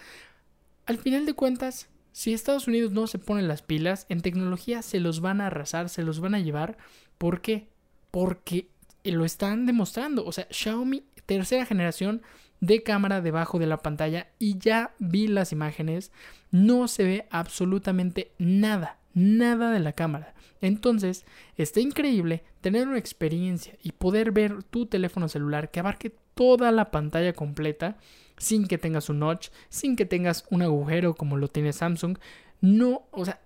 Al 0.84 0.98
final 0.98 1.24
de 1.24 1.32
cuentas, 1.32 1.88
si 2.12 2.34
Estados 2.34 2.68
Unidos 2.68 2.92
no 2.92 3.06
se 3.06 3.18
pone 3.18 3.40
las 3.40 3.62
pilas, 3.62 4.04
en 4.10 4.20
tecnología 4.20 4.82
se 4.82 5.00
los 5.00 5.20
van 5.20 5.40
a 5.40 5.46
arrasar, 5.46 5.88
se 5.88 6.02
los 6.02 6.20
van 6.20 6.34
a 6.34 6.40
llevar. 6.40 6.76
¿Por 7.16 7.40
qué? 7.40 7.68
Porque 8.10 8.68
lo 9.02 9.24
están 9.24 9.64
demostrando. 9.64 10.26
O 10.26 10.32
sea, 10.32 10.46
Xiaomi, 10.50 11.02
tercera 11.24 11.64
generación 11.64 12.20
de 12.60 12.82
cámara 12.82 13.22
debajo 13.22 13.58
de 13.58 13.66
la 13.66 13.78
pantalla 13.78 14.28
y 14.38 14.58
ya 14.58 14.92
vi 14.98 15.26
las 15.26 15.52
imágenes, 15.52 16.12
no 16.50 16.86
se 16.86 17.04
ve 17.04 17.26
absolutamente 17.30 18.32
nada, 18.36 18.98
nada 19.14 19.70
de 19.70 19.80
la 19.80 19.92
cámara. 19.92 20.34
Entonces, 20.60 21.24
está 21.56 21.80
increíble 21.80 22.44
tener 22.60 22.86
una 22.86 22.98
experiencia 22.98 23.74
y 23.82 23.92
poder 23.92 24.30
ver 24.30 24.62
tu 24.62 24.86
teléfono 24.86 25.28
celular 25.28 25.70
que 25.70 25.80
abarque 25.80 26.12
toda 26.34 26.70
la 26.72 26.90
pantalla 26.90 27.32
completa 27.32 27.96
sin 28.38 28.66
que 28.66 28.78
tengas 28.78 29.08
un 29.08 29.20
notch, 29.20 29.48
sin 29.68 29.96
que 29.96 30.06
tengas 30.06 30.44
un 30.50 30.62
agujero 30.62 31.14
como 31.14 31.36
lo 31.36 31.48
tiene 31.48 31.72
Samsung. 31.72 32.18
No, 32.60 33.02
o 33.10 33.24
sea, 33.24 33.40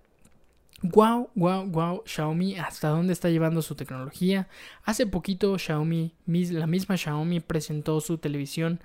wow, 0.81 1.29
wow, 1.35 1.65
wow, 1.65 2.03
Xiaomi, 2.05 2.57
hasta 2.57 2.89
dónde 2.89 3.13
está 3.13 3.29
llevando 3.29 3.61
su 3.61 3.75
tecnología. 3.75 4.47
Hace 4.83 5.07
poquito 5.07 5.57
Xiaomi, 5.57 6.13
la 6.25 6.67
misma 6.67 6.97
Xiaomi 6.97 7.39
presentó 7.39 7.99
su 7.99 8.17
televisión 8.17 8.79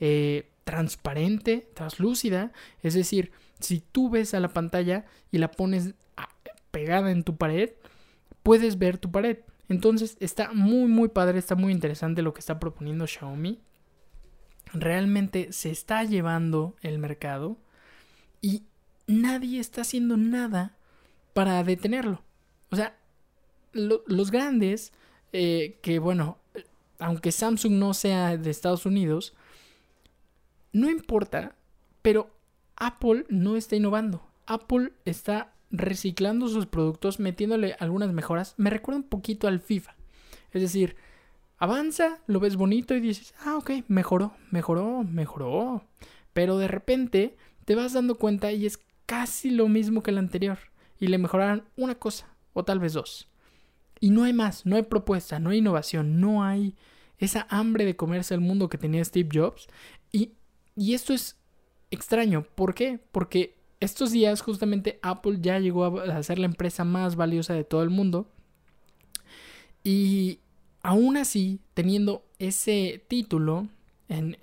eh, 0.00 0.48
transparente, 0.64 1.68
translúcida, 1.74 2.52
es 2.82 2.94
decir, 2.94 3.32
si 3.60 3.80
tú 3.80 4.10
ves 4.10 4.34
a 4.34 4.40
la 4.40 4.48
pantalla 4.48 5.04
y 5.30 5.38
la 5.38 5.50
pones 5.50 5.94
pegada 6.70 7.10
en 7.10 7.24
tu 7.24 7.36
pared, 7.36 7.70
puedes 8.42 8.78
ver 8.78 8.98
tu 8.98 9.10
pared. 9.10 9.38
Entonces 9.68 10.16
está 10.20 10.52
muy 10.52 10.88
muy 10.88 11.08
padre, 11.08 11.38
está 11.38 11.54
muy 11.54 11.72
interesante 11.72 12.22
lo 12.22 12.32
que 12.32 12.40
está 12.40 12.58
proponiendo 12.58 13.06
Xiaomi. 13.06 13.60
Realmente 14.72 15.52
se 15.52 15.70
está 15.70 16.04
llevando 16.04 16.76
el 16.82 16.98
mercado 16.98 17.58
y 18.40 18.64
nadie 19.06 19.60
está 19.60 19.82
haciendo 19.82 20.16
nada 20.16 20.76
para 21.34 21.62
detenerlo. 21.64 22.22
O 22.70 22.76
sea, 22.76 22.96
los 23.72 24.30
grandes, 24.30 24.92
eh, 25.32 25.78
que 25.82 25.98
bueno, 25.98 26.38
aunque 26.98 27.32
Samsung 27.32 27.74
no 27.74 27.94
sea 27.94 28.36
de 28.36 28.50
Estados 28.50 28.86
Unidos, 28.86 29.34
no 30.72 30.90
importa, 30.90 31.56
pero 32.02 32.30
Apple 32.78 33.26
no 33.28 33.56
está 33.56 33.76
innovando. 33.76 34.22
Apple 34.46 34.92
está 35.04 35.52
reciclando 35.70 36.48
sus 36.48 36.66
productos, 36.66 37.20
metiéndole 37.20 37.76
algunas 37.78 38.12
mejoras, 38.12 38.54
me 38.56 38.70
recuerda 38.70 39.00
un 39.00 39.08
poquito 39.08 39.48
al 39.48 39.60
FIFA. 39.60 39.94
Es 40.52 40.62
decir, 40.62 40.96
avanza, 41.58 42.20
lo 42.26 42.40
ves 42.40 42.56
bonito 42.56 42.94
y 42.94 43.00
dices, 43.00 43.34
ah, 43.44 43.56
ok, 43.56 43.70
mejoró, 43.88 44.32
mejoró, 44.50 45.04
mejoró. 45.04 45.84
Pero 46.32 46.56
de 46.56 46.68
repente 46.68 47.36
te 47.64 47.74
vas 47.74 47.92
dando 47.92 48.16
cuenta 48.16 48.52
y 48.52 48.64
es 48.64 48.80
casi 49.06 49.50
lo 49.50 49.68
mismo 49.68 50.02
que 50.02 50.10
el 50.10 50.18
anterior. 50.18 50.58
Y 50.98 51.08
le 51.08 51.18
mejoraron 51.18 51.64
una 51.76 51.96
cosa, 51.96 52.26
o 52.54 52.64
tal 52.64 52.78
vez 52.78 52.92
dos. 52.94 53.28
Y 54.00 54.10
no 54.10 54.24
hay 54.24 54.32
más, 54.32 54.64
no 54.64 54.76
hay 54.76 54.82
propuesta, 54.82 55.38
no 55.38 55.50
hay 55.50 55.58
innovación, 55.58 56.20
no 56.20 56.44
hay 56.44 56.76
esa 57.18 57.46
hambre 57.50 57.84
de 57.84 57.96
comerse 57.96 58.34
el 58.34 58.40
mundo 58.40 58.68
que 58.68 58.78
tenía 58.78 59.04
Steve 59.04 59.28
Jobs. 59.32 59.68
Y, 60.12 60.32
y 60.76 60.94
esto 60.94 61.12
es 61.12 61.37
extraño. 61.90 62.44
¿Por 62.54 62.74
qué? 62.74 63.00
Porque 63.12 63.56
estos 63.80 64.12
días 64.12 64.40
justamente 64.40 64.98
Apple 65.02 65.38
ya 65.40 65.58
llegó 65.58 66.00
a 66.00 66.22
ser 66.22 66.38
la 66.38 66.46
empresa 66.46 66.84
más 66.84 67.16
valiosa 67.16 67.54
de 67.54 67.64
todo 67.64 67.82
el 67.82 67.90
mundo. 67.90 68.30
Y 69.84 70.40
aún 70.82 71.16
así, 71.16 71.60
teniendo 71.74 72.24
ese 72.38 73.04
título 73.08 73.68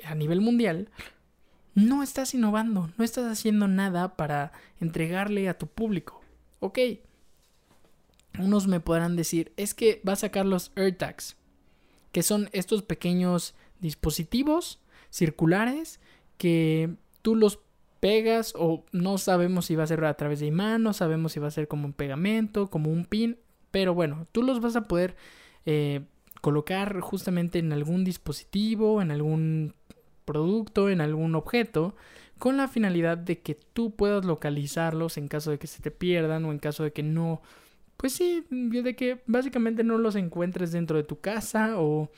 a 0.05 0.15
nivel 0.15 0.41
mundial, 0.41 0.89
no 1.73 2.03
estás 2.03 2.33
innovando, 2.33 2.89
no 2.97 3.03
estás 3.03 3.25
haciendo 3.31 3.67
nada 3.67 4.15
para 4.15 4.53
entregarle 4.79 5.49
a 5.49 5.57
tu 5.57 5.67
público. 5.67 6.21
Ok, 6.59 6.79
unos 8.39 8.67
me 8.67 8.79
podrán 8.79 9.15
decir, 9.15 9.51
es 9.57 9.73
que 9.73 10.01
va 10.07 10.13
a 10.13 10.17
sacar 10.17 10.45
los 10.45 10.71
AirTags, 10.75 11.35
que 12.11 12.23
son 12.23 12.49
estos 12.53 12.81
pequeños 12.81 13.55
dispositivos 13.81 14.79
circulares 15.09 15.99
que 16.37 16.95
tú 17.25 17.35
los 17.35 17.59
pegas 17.99 18.53
o 18.55 18.85
no 18.91 19.17
sabemos 19.17 19.65
si 19.65 19.75
va 19.75 19.81
a 19.81 19.87
ser 19.87 20.05
a 20.05 20.13
través 20.13 20.39
de 20.41 20.45
imán, 20.45 20.83
no 20.83 20.93
sabemos 20.93 21.31
si 21.31 21.39
va 21.39 21.47
a 21.47 21.51
ser 21.51 21.67
como 21.67 21.87
un 21.87 21.93
pegamento, 21.93 22.69
como 22.69 22.91
un 22.91 23.05
pin, 23.05 23.39
pero 23.71 23.95
bueno, 23.95 24.27
tú 24.31 24.43
los 24.43 24.61
vas 24.61 24.75
a 24.75 24.87
poder 24.87 25.15
eh, 25.65 26.01
colocar 26.41 26.99
justamente 26.99 27.57
en 27.57 27.73
algún 27.73 28.03
dispositivo, 28.03 29.01
en 29.01 29.09
algún 29.09 29.73
producto, 30.23 30.87
en 30.87 31.01
algún 31.01 31.33
objeto, 31.33 31.95
con 32.37 32.57
la 32.57 32.67
finalidad 32.67 33.17
de 33.17 33.39
que 33.39 33.55
tú 33.55 33.95
puedas 33.95 34.23
localizarlos 34.23 35.17
en 35.17 35.27
caso 35.27 35.49
de 35.49 35.57
que 35.57 35.65
se 35.65 35.81
te 35.81 35.89
pierdan 35.89 36.45
o 36.45 36.51
en 36.51 36.59
caso 36.59 36.83
de 36.83 36.93
que 36.93 37.01
no, 37.01 37.41
pues 37.97 38.13
sí, 38.13 38.45
de 38.51 38.95
que 38.95 39.23
básicamente 39.25 39.83
no 39.83 39.97
los 39.97 40.15
encuentres 40.15 40.71
dentro 40.71 40.97
de 40.97 41.03
tu 41.05 41.21
casa 41.21 41.79
o 41.79 42.11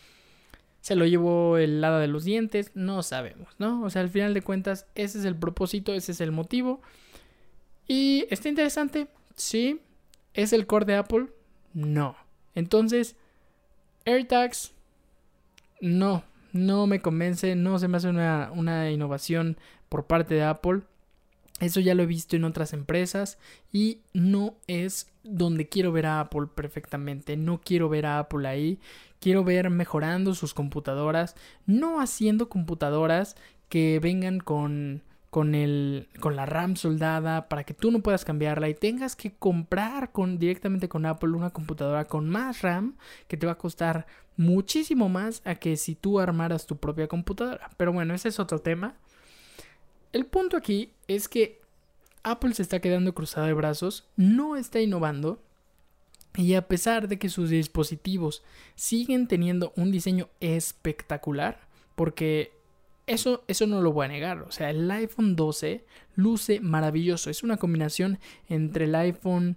se 0.81 0.95
lo 0.95 1.05
llevó 1.05 1.57
el 1.57 1.83
hada 1.83 1.99
de 1.99 2.07
los 2.07 2.23
dientes, 2.23 2.71
no 2.73 3.03
sabemos, 3.03 3.49
¿no? 3.59 3.83
O 3.83 3.89
sea, 3.89 4.01
al 4.01 4.09
final 4.09 4.33
de 4.33 4.41
cuentas, 4.41 4.87
ese 4.95 5.19
es 5.19 5.25
el 5.25 5.35
propósito, 5.35 5.93
ese 5.93 6.11
es 6.11 6.21
el 6.21 6.31
motivo. 6.31 6.81
Y 7.87 8.25
está 8.29 8.49
interesante, 8.49 9.07
sí. 9.35 9.81
¿Es 10.33 10.53
el 10.53 10.67
core 10.67 10.85
de 10.85 10.95
Apple? 10.95 11.27
No. 11.73 12.15
Entonces, 12.53 13.15
AirTags, 14.05 14.73
no, 15.81 16.23
no 16.53 16.87
me 16.87 17.01
convence, 17.01 17.55
no 17.55 17.79
se 17.79 17.87
me 17.87 17.97
hace 17.97 18.09
una, 18.09 18.51
una 18.53 18.91
innovación 18.91 19.57
por 19.89 20.05
parte 20.05 20.35
de 20.35 20.43
Apple. 20.43 20.81
Eso 21.59 21.79
ya 21.79 21.95
lo 21.95 22.03
he 22.03 22.07
visto 22.07 22.35
en 22.35 22.43
otras 22.43 22.73
empresas 22.73 23.39
y 23.71 24.01
no 24.13 24.55
es 24.67 25.07
donde 25.23 25.67
quiero 25.67 25.91
ver 25.91 26.05
a 26.05 26.19
Apple 26.19 26.47
perfectamente. 26.53 27.35
No 27.35 27.61
quiero 27.61 27.89
ver 27.89 28.05
a 28.05 28.19
Apple 28.19 28.47
ahí. 28.47 28.79
Quiero 29.19 29.43
ver 29.43 29.71
mejorando 29.71 30.35
sus 30.35 30.53
computadoras, 30.53 31.35
no 31.65 31.99
haciendo 31.99 32.49
computadoras 32.49 33.35
que 33.69 33.99
vengan 34.01 34.39
con 34.39 35.03
con 35.29 35.55
el 35.55 36.07
con 36.21 36.35
la 36.35 36.45
RAM 36.45 36.77
soldada 36.77 37.49
para 37.49 37.63
que 37.63 37.73
tú 37.73 37.91
no 37.91 37.99
puedas 37.99 38.23
cambiarla 38.23 38.69
y 38.69 38.73
tengas 38.73 39.15
que 39.15 39.33
comprar 39.33 40.11
con 40.11 40.39
directamente 40.39 40.87
con 40.87 41.05
Apple 41.05 41.31
una 41.31 41.49
computadora 41.49 42.05
con 42.05 42.29
más 42.29 42.61
RAM 42.61 42.95
que 43.27 43.35
te 43.35 43.45
va 43.45 43.53
a 43.53 43.57
costar 43.57 44.07
muchísimo 44.37 45.09
más 45.09 45.41
a 45.45 45.55
que 45.55 45.75
si 45.75 45.95
tú 45.95 46.19
armaras 46.19 46.65
tu 46.65 46.77
propia 46.77 47.07
computadora. 47.07 47.69
Pero 47.75 47.91
bueno, 47.91 48.13
ese 48.13 48.29
es 48.29 48.39
otro 48.39 48.59
tema. 48.59 48.95
El 50.17 50.25
punto 50.25 50.57
aquí 50.57 50.93
es 51.07 51.29
que 51.29 51.61
Apple 52.23 52.55
se 52.55 52.63
está 52.63 52.79
quedando 52.79 53.13
cruzado 53.13 53.45
de 53.45 53.53
brazos, 53.53 54.09
no 54.15 54.55
está 54.55 54.81
innovando 54.81 55.43
y 56.35 56.55
a 56.55 56.67
pesar 56.67 57.07
de 57.07 57.19
que 57.19 57.29
sus 57.29 57.51
dispositivos 57.51 58.41
siguen 58.73 59.27
teniendo 59.27 59.73
un 59.75 59.91
diseño 59.91 60.27
espectacular, 60.39 61.67
porque 61.93 62.51
eso, 63.05 63.43
eso 63.47 63.67
no 63.67 63.79
lo 63.79 63.93
voy 63.93 64.05
a 64.05 64.07
negar, 64.07 64.39
o 64.41 64.51
sea, 64.51 64.71
el 64.71 64.89
iPhone 64.89 65.35
12 65.35 65.85
luce 66.15 66.61
maravilloso, 66.61 67.29
es 67.29 67.43
una 67.43 67.57
combinación 67.57 68.17
entre 68.49 68.85
el 68.85 68.95
iPhone 68.95 69.55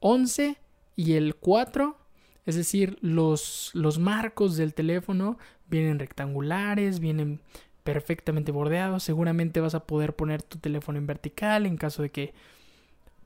11 0.00 0.58
y 0.94 1.14
el 1.14 1.36
4, 1.36 1.96
es 2.44 2.56
decir, 2.56 2.98
los, 3.00 3.70
los 3.72 3.98
marcos 3.98 4.58
del 4.58 4.74
teléfono 4.74 5.38
vienen 5.70 5.98
rectangulares, 5.98 7.00
vienen 7.00 7.40
perfectamente 7.84 8.52
bordeados, 8.52 9.02
seguramente 9.02 9.60
vas 9.60 9.74
a 9.74 9.86
poder 9.86 10.14
poner 10.14 10.42
tu 10.42 10.58
teléfono 10.58 10.98
en 10.98 11.06
vertical 11.06 11.66
en 11.66 11.76
caso 11.76 12.02
de 12.02 12.10
que 12.10 12.34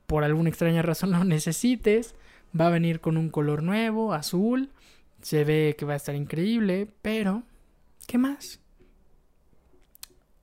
por 0.07 0.23
alguna 0.23 0.49
extraña 0.49 0.81
razón 0.81 1.11
lo 1.11 1.23
necesites. 1.23 2.15
Va 2.59 2.67
a 2.67 2.71
venir 2.71 3.01
con 3.01 3.17
un 3.17 3.29
color 3.29 3.61
nuevo, 3.61 4.13
azul. 4.13 4.71
Se 5.21 5.43
ve 5.43 5.75
que 5.77 5.85
va 5.85 5.93
a 5.93 5.97
estar 5.97 6.15
increíble, 6.15 6.89
pero 7.01 7.43
¿qué 8.07 8.17
más? 8.17 8.59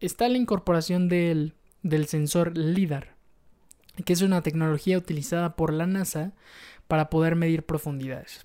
Está 0.01 0.29
la 0.29 0.37
incorporación 0.37 1.09
del, 1.09 1.55
del 1.83 2.07
sensor 2.07 2.59
LIDAR, 2.59 3.15
que 4.05 4.13
es 4.13 4.21
una 4.21 4.43
tecnología 4.43 4.99
utilizada 4.99 5.57
por 5.57 5.73
la 5.73 5.87
NASA 5.87 6.33
para 6.89 7.09
poder 7.09 7.37
medir 7.37 7.65
profundidades. 7.65 8.45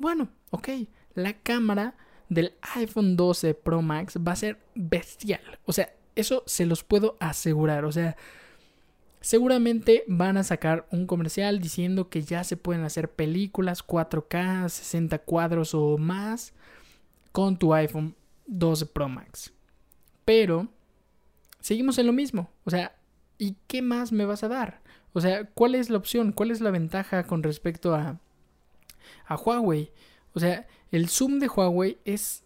Bueno, 0.00 0.28
ok, 0.50 0.68
la 1.14 1.34
cámara 1.34 1.94
del 2.28 2.54
iPhone 2.74 3.16
12 3.16 3.54
Pro 3.54 3.82
Max 3.82 4.18
va 4.26 4.32
a 4.32 4.36
ser 4.36 4.58
bestial. 4.74 5.40
O 5.64 5.72
sea, 5.72 5.92
eso 6.14 6.42
se 6.46 6.66
los 6.66 6.84
puedo 6.84 7.16
asegurar. 7.20 7.84
O 7.84 7.92
sea, 7.92 8.16
Seguramente 9.26 10.04
van 10.06 10.36
a 10.36 10.44
sacar 10.44 10.86
un 10.92 11.08
comercial 11.08 11.58
diciendo 11.58 12.08
que 12.08 12.22
ya 12.22 12.44
se 12.44 12.56
pueden 12.56 12.84
hacer 12.84 13.10
películas 13.10 13.84
4K, 13.84 14.68
60 14.68 15.18
cuadros 15.18 15.74
o 15.74 15.98
más 15.98 16.52
con 17.32 17.58
tu 17.58 17.74
iPhone 17.74 18.14
12 18.46 18.86
Pro 18.86 19.08
Max. 19.08 19.52
Pero 20.24 20.68
seguimos 21.58 21.98
en 21.98 22.06
lo 22.06 22.12
mismo. 22.12 22.50
O 22.62 22.70
sea, 22.70 22.94
¿y 23.36 23.56
qué 23.66 23.82
más 23.82 24.12
me 24.12 24.26
vas 24.26 24.44
a 24.44 24.48
dar? 24.48 24.80
O 25.12 25.20
sea, 25.20 25.44
¿cuál 25.46 25.74
es 25.74 25.90
la 25.90 25.98
opción? 25.98 26.30
¿Cuál 26.30 26.52
es 26.52 26.60
la 26.60 26.70
ventaja 26.70 27.24
con 27.24 27.42
respecto 27.42 27.96
a, 27.96 28.20
a 29.26 29.34
Huawei? 29.34 29.90
O 30.36 30.40
sea, 30.40 30.66
el 30.92 31.08
zoom 31.08 31.38
de 31.38 31.48
Huawei 31.48 31.96
es 32.04 32.44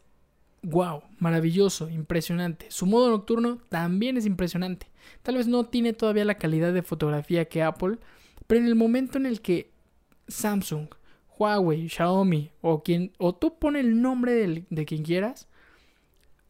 wow, 0.62 1.02
maravilloso, 1.18 1.88
impresionante. 1.88 2.66
Su 2.70 2.86
modo 2.86 3.10
nocturno 3.10 3.58
también 3.68 4.16
es 4.16 4.26
impresionante. 4.26 4.86
Tal 5.24 5.34
vez 5.34 5.48
no 5.48 5.66
tiene 5.66 5.92
todavía 5.92 6.24
la 6.24 6.36
calidad 6.36 6.72
de 6.72 6.84
fotografía 6.84 7.46
que 7.46 7.64
Apple, 7.64 7.98
pero 8.46 8.60
en 8.60 8.68
el 8.68 8.76
momento 8.76 9.18
en 9.18 9.26
el 9.26 9.40
que 9.40 9.72
Samsung, 10.28 10.86
Huawei, 11.36 11.88
Xiaomi 11.88 12.52
o 12.60 12.84
quien 12.84 13.10
o 13.18 13.34
tú 13.34 13.58
pone 13.58 13.80
el 13.80 14.00
nombre 14.00 14.64
de, 14.68 14.84
quien 14.84 15.02
quieras, 15.02 15.48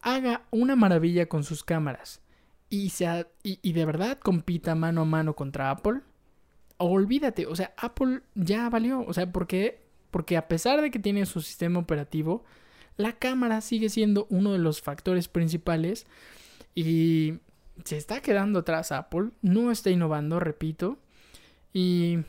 haga 0.01 0.43
una 0.51 0.75
maravilla 0.75 1.27
con 1.27 1.43
sus 1.43 1.63
cámaras 1.63 2.21
y, 2.69 2.89
sea, 2.89 3.27
y, 3.41 3.73
de 3.73 3.85
verdad 3.85 4.19
compita 4.19 4.75
mano 4.75 5.01
a 5.01 5.05
mano 5.05 5.35
contra 5.35 5.71
Apple, 5.71 6.01
olvídate, 6.77 7.47
o 7.47 7.55
sea, 7.55 7.73
Apple 7.77 8.21
ya 8.35 8.69
valió, 8.69 9.01
o 9.01 9.13
sea, 9.13 9.31
¿por 9.31 9.47
qué? 9.47 9.81
Porque 10.11 10.37
a 10.37 10.47
pesar 10.47 10.81
de 10.81 10.91
que 10.91 10.99
tiene 10.99 11.25
su 11.25 11.41
sistema 11.41 11.79
operativo, 11.79 12.43
la 12.97 13.13
cámara 13.13 13.61
sigue 13.61 13.89
siendo 13.89 14.27
uno 14.29 14.53
de 14.53 14.59
los 14.59 14.81
factores 14.81 15.27
principales 15.27 16.05
y 16.75 17.35
se 17.83 17.97
está 17.97 18.21
quedando 18.21 18.59
atrás 18.59 18.91
Apple, 18.91 19.29
no 19.41 19.71
está 19.71 19.89
innovando, 19.89 20.39
repito, 20.39 20.99
y 21.73 22.19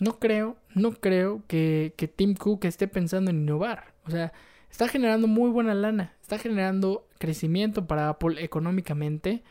no 0.00 0.18
creo, 0.18 0.56
no 0.74 0.92
creo 0.92 1.42
que, 1.46 1.94
que 1.96 2.08
Tim 2.08 2.34
Cook 2.34 2.64
esté 2.64 2.88
pensando 2.88 3.30
en 3.30 3.42
innovar. 3.42 3.94
O 4.04 4.10
sea, 4.10 4.32
está 4.70 4.88
generando 4.88 5.28
muy 5.28 5.50
buena 5.50 5.74
lana, 5.74 6.14
está 6.20 6.38
generando 6.38 7.06
crecimiento 7.18 7.86
para 7.86 8.08
Apple 8.08 8.42
económicamente, 8.42 9.42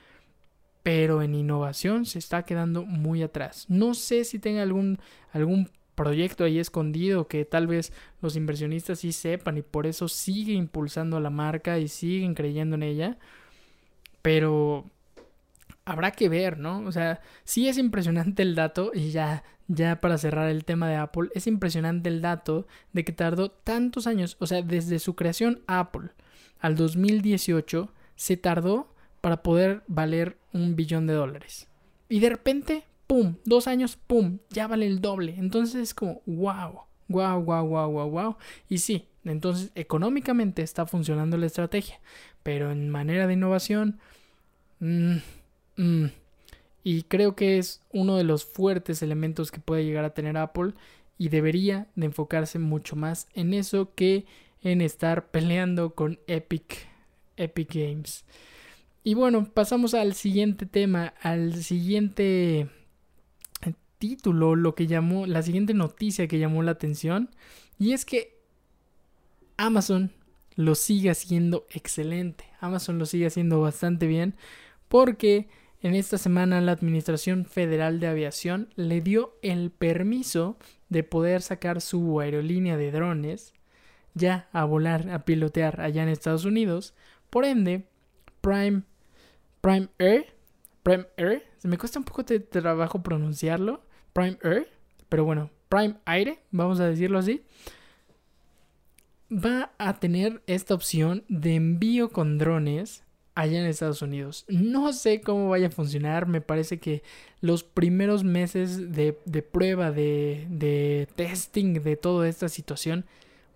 pero 0.83 1.21
en 1.21 1.35
innovación 1.35 2.05
se 2.05 2.19
está 2.19 2.43
quedando 2.43 2.83
muy 2.83 3.23
atrás. 3.23 3.65
No 3.69 3.93
sé 3.93 4.25
si 4.25 4.39
tenga 4.39 4.63
algún, 4.63 4.99
algún 5.31 5.69
proyecto 5.95 6.43
ahí 6.43 6.59
escondido 6.59 7.27
que 7.27 7.45
tal 7.45 7.67
vez 7.67 7.93
los 8.21 8.35
inversionistas 8.35 8.99
sí 8.99 9.11
sepan 9.11 9.57
y 9.57 9.61
por 9.61 9.87
eso 9.87 10.07
sigue 10.07 10.53
impulsando 10.53 11.19
la 11.19 11.29
marca 11.29 11.79
y 11.79 11.87
siguen 11.87 12.33
creyendo 12.33 12.75
en 12.75 12.83
ella. 12.83 13.17
Pero 14.21 14.89
habrá 15.85 16.11
que 16.11 16.29
ver, 16.29 16.57
¿no? 16.57 16.79
O 16.85 16.91
sea, 16.91 17.21
sí 17.43 17.67
es 17.67 17.77
impresionante 17.77 18.43
el 18.43 18.55
dato 18.55 18.91
y 18.93 19.11
ya 19.11 19.43
ya 19.73 20.01
para 20.01 20.17
cerrar 20.17 20.49
el 20.49 20.65
tema 20.65 20.89
de 20.89 20.95
Apple, 20.95 21.29
es 21.33 21.47
impresionante 21.47 22.09
el 22.09 22.21
dato 22.21 22.67
de 22.91 23.05
que 23.05 23.13
tardó 23.13 23.51
tantos 23.51 24.05
años, 24.05 24.35
o 24.39 24.47
sea, 24.47 24.61
desde 24.61 24.99
su 24.99 25.15
creación 25.15 25.61
Apple 25.65 26.09
al 26.59 26.75
2018 26.75 27.91
se 28.15 28.37
tardó 28.37 28.93
para 29.21 29.43
poder 29.43 29.83
valer 29.87 30.37
un 30.51 30.75
billón 30.75 31.07
de 31.07 31.13
dólares. 31.13 31.67
Y 32.09 32.19
de 32.19 32.29
repente 32.29 32.83
pum, 33.11 33.35
dos 33.43 33.67
años, 33.67 33.97
pum, 34.07 34.37
ya 34.51 34.67
vale 34.67 34.87
el 34.87 35.01
doble. 35.01 35.35
Entonces 35.37 35.81
es 35.81 35.93
como, 35.93 36.21
wow, 36.25 36.83
wow, 37.09 37.41
wow, 37.41 37.67
wow, 37.67 37.91
wow, 37.91 38.09
wow. 38.09 38.37
Y 38.69 38.77
sí, 38.77 39.05
entonces 39.25 39.69
económicamente 39.75 40.61
está 40.61 40.85
funcionando 40.85 41.35
la 41.35 41.47
estrategia, 41.47 41.99
pero 42.41 42.71
en 42.71 42.89
manera 42.89 43.27
de 43.27 43.33
innovación, 43.33 43.99
mm, 44.79 45.17
mm, 45.75 46.05
y 46.85 47.03
creo 47.03 47.35
que 47.35 47.57
es 47.57 47.81
uno 47.91 48.15
de 48.15 48.23
los 48.23 48.45
fuertes 48.45 49.01
elementos 49.01 49.51
que 49.51 49.59
puede 49.59 49.83
llegar 49.83 50.05
a 50.05 50.13
tener 50.13 50.37
Apple 50.37 50.71
y 51.17 51.27
debería 51.27 51.87
de 51.97 52.05
enfocarse 52.05 52.59
mucho 52.59 52.95
más 52.95 53.27
en 53.33 53.53
eso 53.53 53.93
que 53.93 54.25
en 54.63 54.79
estar 54.79 55.31
peleando 55.31 55.95
con 55.95 56.17
Epic, 56.27 56.87
Epic 57.35 57.75
Games. 57.75 58.23
Y 59.03 59.15
bueno, 59.15 59.49
pasamos 59.53 59.95
al 59.95 60.13
siguiente 60.13 60.65
tema, 60.65 61.13
al 61.21 61.61
siguiente 61.61 62.69
título, 64.01 64.55
lo 64.55 64.75
que 64.75 64.87
llamó, 64.87 65.27
la 65.27 65.43
siguiente 65.43 65.75
noticia 65.75 66.27
que 66.27 66.39
llamó 66.39 66.63
la 66.63 66.71
atención, 66.71 67.29
y 67.77 67.93
es 67.93 68.03
que 68.03 68.41
Amazon 69.57 70.11
lo 70.55 70.73
sigue 70.75 71.11
haciendo 71.11 71.67
excelente. 71.69 72.45
Amazon 72.59 72.97
lo 72.97 73.05
sigue 73.05 73.27
haciendo 73.27 73.61
bastante 73.61 74.07
bien 74.07 74.35
porque 74.87 75.47
en 75.81 75.95
esta 75.95 76.17
semana 76.17 76.61
la 76.61 76.73
Administración 76.73 77.45
Federal 77.45 77.99
de 77.99 78.07
Aviación 78.07 78.69
le 78.75 79.01
dio 79.01 79.35
el 79.41 79.71
permiso 79.71 80.57
de 80.89 81.03
poder 81.03 81.41
sacar 81.41 81.79
su 81.79 82.19
aerolínea 82.19 82.75
de 82.75 82.91
drones 82.91 83.53
ya 84.13 84.49
a 84.51 84.65
volar, 84.65 85.09
a 85.09 85.23
pilotear 85.25 85.79
allá 85.79 86.03
en 86.03 86.09
Estados 86.09 86.43
Unidos. 86.43 86.93
Por 87.29 87.45
ende, 87.45 87.85
Prime, 88.41 88.81
Prime 89.61 89.87
Air, 89.99 90.35
Prime 90.83 91.07
Air, 91.17 91.43
me 91.63 91.77
cuesta 91.77 91.99
un 91.99 92.05
poco 92.05 92.23
de 92.23 92.39
trabajo 92.39 93.01
pronunciarlo, 93.03 93.83
Prime 94.13 94.37
Air, 94.43 94.67
pero 95.09 95.25
bueno, 95.25 95.49
Prime 95.69 95.95
Aire, 96.05 96.39
vamos 96.51 96.79
a 96.79 96.87
decirlo 96.87 97.19
así, 97.19 97.41
va 99.31 99.71
a 99.77 99.99
tener 99.99 100.41
esta 100.47 100.73
opción 100.73 101.23
de 101.29 101.55
envío 101.55 102.09
con 102.09 102.37
drones 102.37 103.03
allá 103.35 103.59
en 103.59 103.65
Estados 103.65 104.01
Unidos. 104.01 104.45
No 104.47 104.91
sé 104.93 105.21
cómo 105.21 105.49
vaya 105.49 105.67
a 105.67 105.71
funcionar, 105.71 106.27
me 106.27 106.41
parece 106.41 106.79
que 106.79 107.03
los 107.39 107.63
primeros 107.63 108.23
meses 108.23 108.91
de, 108.91 109.17
de 109.25 109.41
prueba, 109.41 109.91
de, 109.91 110.45
de 110.49 111.07
testing 111.15 111.81
de 111.81 111.95
toda 111.95 112.27
esta 112.27 112.49
situación 112.49 113.05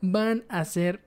van 0.02 0.44
a 0.50 0.64
ser 0.66 1.02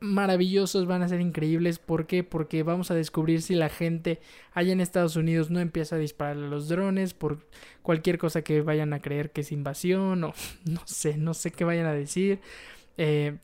maravillosos, 0.00 0.86
van 0.86 1.02
a 1.02 1.08
ser 1.08 1.20
increíbles. 1.20 1.78
¿Por 1.78 2.06
qué? 2.06 2.22
Porque 2.24 2.62
vamos 2.62 2.90
a 2.90 2.94
descubrir 2.94 3.42
si 3.42 3.54
la 3.54 3.68
gente 3.68 4.20
allá 4.52 4.72
en 4.72 4.80
Estados 4.80 5.16
Unidos 5.16 5.50
no 5.50 5.60
empieza 5.60 5.96
a 5.96 5.98
disparar 5.98 6.36
a 6.36 6.48
los 6.48 6.68
drones 6.68 7.14
por 7.14 7.46
cualquier 7.82 8.18
cosa 8.18 8.42
que 8.42 8.62
vayan 8.62 8.92
a 8.92 9.00
creer 9.00 9.30
que 9.30 9.42
es 9.42 9.52
invasión 9.52 10.24
o 10.24 10.34
no 10.64 10.80
sé, 10.84 11.16
no 11.16 11.34
sé 11.34 11.50
qué 11.50 11.64
vayan 11.64 11.86
a 11.86 11.92
decir. 11.92 12.40
Eh, 12.98 13.38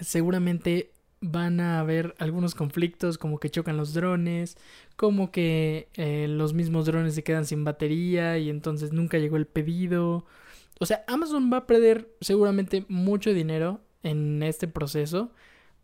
seguramente 0.00 0.90
van 1.20 1.60
a 1.60 1.78
haber 1.78 2.14
algunos 2.18 2.54
conflictos 2.54 3.16
como 3.16 3.38
que 3.38 3.48
chocan 3.48 3.76
los 3.76 3.94
drones, 3.94 4.56
como 4.96 5.30
que 5.30 5.88
eh, 5.94 6.26
los 6.28 6.52
mismos 6.52 6.86
drones 6.86 7.14
se 7.14 7.22
quedan 7.22 7.46
sin 7.46 7.64
batería 7.64 8.38
y 8.38 8.50
entonces 8.50 8.92
nunca 8.92 9.18
llegó 9.18 9.36
el 9.36 9.46
pedido. 9.46 10.26
O 10.80 10.86
sea, 10.86 11.04
Amazon 11.06 11.50
va 11.52 11.58
a 11.58 11.66
perder 11.66 12.08
seguramente 12.20 12.84
mucho 12.88 13.32
dinero 13.32 13.80
en 14.02 14.42
este 14.42 14.66
proceso 14.66 15.30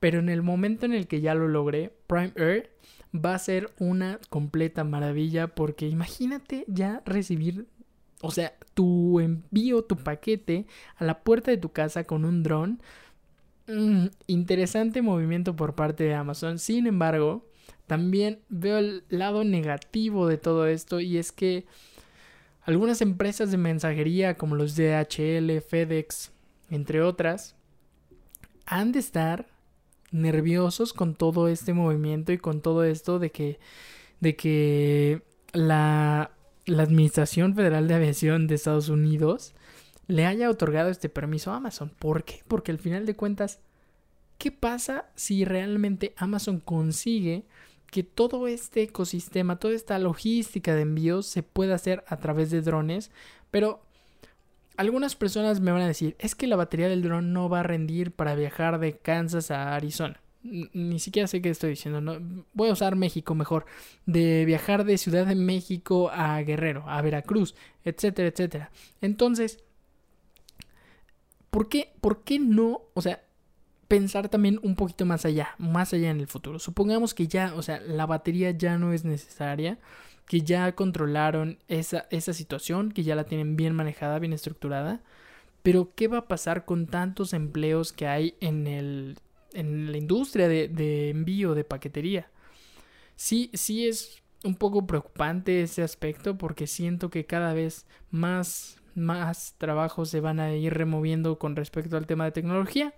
pero 0.01 0.19
en 0.21 0.29
el 0.29 0.43
momento 0.43 0.87
en 0.87 0.93
el 0.93 1.07
que 1.07 1.21
ya 1.21 1.35
lo 1.35 1.49
logré, 1.49 1.93
Prime 2.07 2.33
Air 2.37 2.71
va 3.15 3.35
a 3.35 3.39
ser 3.39 3.71
una 3.79 4.21
completa 4.29 4.85
maravilla 4.85 5.49
porque 5.49 5.89
imagínate 5.89 6.65
ya 6.69 7.03
recibir, 7.05 7.67
o 8.21 8.31
sea, 8.31 8.55
tu 8.75 9.21
envío, 9.21 9.83
tu 9.83 9.97
paquete 9.97 10.67
a 10.97 11.05
la 11.05 11.21
puerta 11.21 11.51
de 11.51 11.57
tu 11.57 11.73
casa 11.73 12.05
con 12.05 12.25
un 12.25 12.43
dron. 12.43 12.81
Mm, 13.67 14.07
interesante 14.27 15.03
movimiento 15.03 15.57
por 15.57 15.75
parte 15.75 16.05
de 16.05 16.15
Amazon. 16.15 16.59
Sin 16.59 16.87
embargo, 16.87 17.45
también 17.87 18.41
veo 18.49 18.79
el 18.79 19.05
lado 19.09 19.45
negativo 19.45 20.27
de 20.27 20.39
todo 20.39 20.67
esto 20.67 21.01
y 21.01 21.19
es 21.19 21.33
que 21.33 21.67
algunas 22.63 23.01
empresas 23.01 23.51
de 23.51 23.57
mensajería 23.57 24.37
como 24.37 24.55
los 24.55 24.77
DHL, 24.77 25.61
FedEx, 25.63 26.31
entre 26.71 27.01
otras, 27.01 27.57
han 28.67 28.93
de 28.93 28.99
estar 28.99 29.47
nerviosos 30.11 30.93
con 30.93 31.15
todo 31.15 31.49
este 31.49 31.75
movimiento 31.75 32.33
y 32.33 32.39
con 32.39 32.61
todo 32.61 32.85
esto 32.85 33.19
de 33.19 33.31
que, 33.31 33.59
de 34.21 34.37
que 34.37 35.23
la, 35.53 36.33
la 36.67 36.83
Administración 36.83 37.55
Federal 37.55 37.89
de 37.89 37.95
Aviación 37.95 38.47
de 38.47 38.55
Estados 38.55 38.89
Unidos 38.89 39.55
le 40.07 40.25
haya 40.25 40.51
otorgado 40.51 40.89
este 40.89 41.09
permiso 41.09 41.53
a 41.53 41.57
Amazon. 41.57 41.93
¿Por 41.99 42.25
qué? 42.25 42.43
Porque 42.49 42.73
al 42.73 42.79
final 42.79 43.07
de 43.07 43.15
cuentas, 43.15 43.61
¿qué 44.39 44.51
pasa 44.51 45.07
si 45.15 45.45
realmente 45.45 46.15
Amazon 46.17 46.61
consigue 46.61 47.45
que 47.91 48.03
todo 48.03 48.49
este 48.49 48.83
ecosistema, 48.83 49.59
toda 49.59 49.75
esta 49.75 49.99
logística 49.99 50.75
de 50.75 50.83
envíos 50.83 51.27
se 51.27 51.43
pueda 51.43 51.75
hacer 51.75 52.05
a 52.07 52.17
través 52.17 52.51
de 52.51 52.63
drones? 52.63 53.11
Pero 53.51 53.83
algunas 54.79 55.17
personas 55.17 55.61
me 55.61 55.73
van 55.73 55.83
a 55.83 55.89
decir, 55.89 56.15
es 56.21 56.37
que 56.37 56.47
la 56.47 56.55
batería 56.55 56.89
del 56.89 57.03
dron 57.03 57.33
no 57.33 57.49
va 57.49 57.61
a 57.61 57.65
rendir 57.65 58.13
para 58.13 58.37
viajar 58.37 58.79
de 58.79 58.97
Kansas 58.97 59.51
a 59.51 59.75
Arizona. 59.75 60.21
Ni 60.45 61.01
siquiera 61.01 61.27
sé 61.27 61.43
qué 61.43 61.51
estoy 61.51 61.71
diciendo, 61.71 62.01
¿no? 62.01 62.45
Voy 62.53 62.69
a 62.69 62.75
usar 62.75 62.95
México 62.95 63.35
mejor. 63.35 63.67
De 64.07 64.45
viajar 64.45 64.85
de 64.85 64.97
Ciudad 64.97 65.27
de 65.27 65.35
México 65.35 66.11
a 66.13 66.41
Guerrero, 66.43 66.89
a 66.89 67.03
Veracruz, 67.03 67.57
etcétera, 67.85 68.29
etcétera. 68.29 68.71
Entonces, 69.01 69.59
¿por 71.51 71.69
qué, 71.69 71.93
¿por 72.01 72.23
qué 72.23 72.39
no? 72.39 72.83
O 72.95 73.03
sea, 73.03 73.25
pensar 73.89 74.29
también 74.29 74.61
un 74.63 74.77
poquito 74.77 75.05
más 75.07 75.25
allá, 75.25 75.57
más 75.59 75.93
allá 75.93 76.11
en 76.11 76.21
el 76.21 76.29
futuro. 76.29 76.61
Supongamos 76.61 77.15
que 77.15 77.27
ya, 77.27 77.53
o 77.57 77.63
sea, 77.63 77.81
la 77.81 78.07
batería 78.07 78.53
ya 78.53 78.79
no 78.79 78.93
es 78.93 79.05
necesaria 79.05 79.81
que 80.29 80.43
ya 80.43 80.73
controlaron 80.75 81.59
esa, 81.69 82.07
esa 82.11 82.35
situación, 82.35 82.93
que 82.93 83.03
ya 83.03 83.17
la 83.17 83.25
tienen 83.25 83.57
bien 83.57 83.75
manejada, 83.75 84.19
bien 84.19 84.35
estructurada. 84.35 85.01
Pero, 85.63 85.95
¿qué 85.95 86.07
va 86.07 86.19
a 86.19 86.29
pasar 86.29 86.67
con 86.67 86.87
tantos 86.87 87.33
empleos 87.33 87.93
que 87.93 88.07
hay 88.07 88.35
en, 88.41 88.67
el, 88.67 89.19
en 89.55 89.91
la 89.91 89.97
industria 89.97 90.47
de, 90.47 91.11
envío 91.11 91.55
de 91.55 91.65
paquetería? 91.65 92.31
Sí, 93.17 93.51
sí 93.55 93.89
es 93.89 94.23
un 94.45 94.55
poco 94.55 94.87
preocupante 94.87 95.63
ese 95.63 95.83
aspecto 95.83 96.37
porque 96.37 96.67
siento 96.67 97.11
que 97.11 97.25
cada 97.25 97.55
vez 97.55 97.87
más, 98.11 98.77
más 98.95 99.55
trabajos 99.57 100.11
se 100.11 100.21
van 100.21 100.41
a 100.41 100.55
ir 100.55 100.75
removiendo 100.75 101.39
con 101.39 101.57
respecto 101.57 101.97
al 101.97 102.07
tema 102.07 102.27
de 102.27 102.33
tecnología 102.33 102.95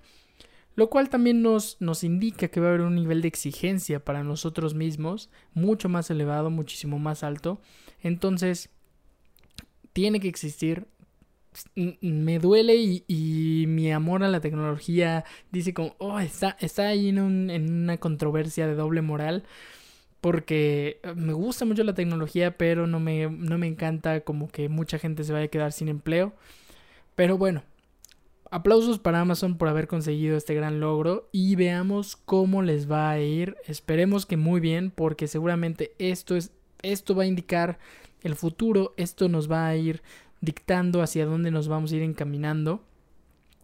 lo 0.80 0.88
cual 0.88 1.10
también 1.10 1.42
nos, 1.42 1.76
nos 1.78 2.04
indica 2.04 2.48
que 2.48 2.58
va 2.58 2.68
a 2.68 2.70
haber 2.70 2.80
un 2.80 2.94
nivel 2.94 3.20
de 3.20 3.28
exigencia 3.28 4.02
para 4.02 4.24
nosotros 4.24 4.72
mismos 4.72 5.28
mucho 5.52 5.90
más 5.90 6.10
elevado, 6.10 6.48
muchísimo 6.48 6.98
más 6.98 7.22
alto. 7.22 7.60
Entonces, 8.02 8.70
tiene 9.92 10.20
que 10.20 10.28
existir. 10.28 10.86
Me 11.74 12.38
duele 12.38 12.76
y, 12.76 13.66
mi 13.68 13.92
amor 13.92 14.24
a 14.24 14.28
la 14.28 14.40
tecnología 14.40 15.26
dice 15.52 15.74
como, 15.74 15.96
oh, 15.98 16.18
está, 16.18 16.56
está 16.60 16.88
ahí 16.88 17.10
en, 17.10 17.50
en 17.50 17.82
una 17.82 17.98
controversia 17.98 18.66
de 18.66 18.74
doble 18.74 19.02
moral 19.02 19.44
porque 20.22 20.98
me 21.14 21.34
gusta 21.34 21.66
mucho 21.66 21.84
la 21.84 21.92
tecnología, 21.92 22.56
pero 22.56 22.86
no 22.86 23.00
me, 23.00 23.28
no 23.28 23.58
me 23.58 23.66
encanta 23.66 24.22
como 24.22 24.48
que 24.48 24.70
mucha 24.70 24.98
gente 24.98 25.24
se 25.24 25.34
vaya 25.34 25.44
a 25.44 25.48
quedar 25.48 25.72
sin 25.72 25.88
empleo. 25.88 26.32
Pero 27.16 27.36
bueno, 27.36 27.64
Aplausos 28.50 28.98
para 28.98 29.20
Amazon 29.20 29.56
por 29.56 29.68
haber 29.68 29.86
conseguido 29.86 30.36
este 30.36 30.54
gran 30.54 30.80
logro 30.80 31.28
y 31.32 31.54
veamos 31.54 32.16
cómo 32.16 32.62
les 32.62 32.90
va 32.90 33.10
a 33.10 33.20
ir. 33.20 33.56
Esperemos 33.66 34.26
que 34.26 34.36
muy 34.36 34.60
bien 34.60 34.90
porque 34.90 35.28
seguramente 35.28 35.92
esto 35.98 36.36
es 36.36 36.52
esto 36.82 37.14
va 37.14 37.24
a 37.24 37.26
indicar 37.26 37.78
el 38.22 38.34
futuro, 38.34 38.94
esto 38.96 39.28
nos 39.28 39.50
va 39.50 39.66
a 39.66 39.76
ir 39.76 40.02
dictando 40.40 41.02
hacia 41.02 41.26
dónde 41.26 41.50
nos 41.50 41.68
vamos 41.68 41.92
a 41.92 41.96
ir 41.96 42.02
encaminando. 42.02 42.82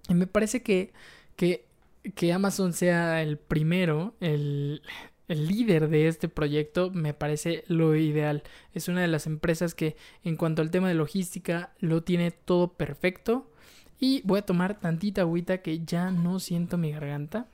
Y 0.08 0.14
me 0.14 0.26
parece 0.26 0.62
que 0.62 0.92
que, 1.36 1.66
que 2.14 2.32
Amazon 2.32 2.72
sea 2.72 3.22
el 3.22 3.38
primero, 3.38 4.14
el, 4.20 4.82
el 5.28 5.46
líder 5.46 5.88
de 5.88 6.08
este 6.08 6.28
proyecto 6.28 6.90
me 6.90 7.14
parece 7.14 7.64
lo 7.68 7.94
ideal. 7.94 8.42
Es 8.72 8.88
una 8.88 9.02
de 9.02 9.08
las 9.08 9.26
empresas 9.26 9.74
que 9.74 9.96
en 10.24 10.36
cuanto 10.36 10.62
al 10.62 10.70
tema 10.70 10.88
de 10.88 10.94
logística 10.94 11.74
lo 11.78 12.02
tiene 12.02 12.30
todo 12.30 12.72
perfecto. 12.72 13.50
Y 13.98 14.20
voy 14.24 14.40
a 14.40 14.46
tomar 14.46 14.78
tantita 14.78 15.22
agüita 15.22 15.62
que 15.62 15.82
ya 15.84 16.10
no 16.10 16.38
siento 16.38 16.76
mi 16.76 16.92
garganta. 16.92 17.46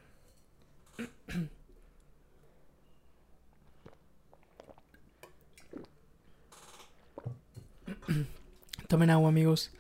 Tomen 8.89 9.11
agua 9.11 9.29
amigos. 9.29 9.71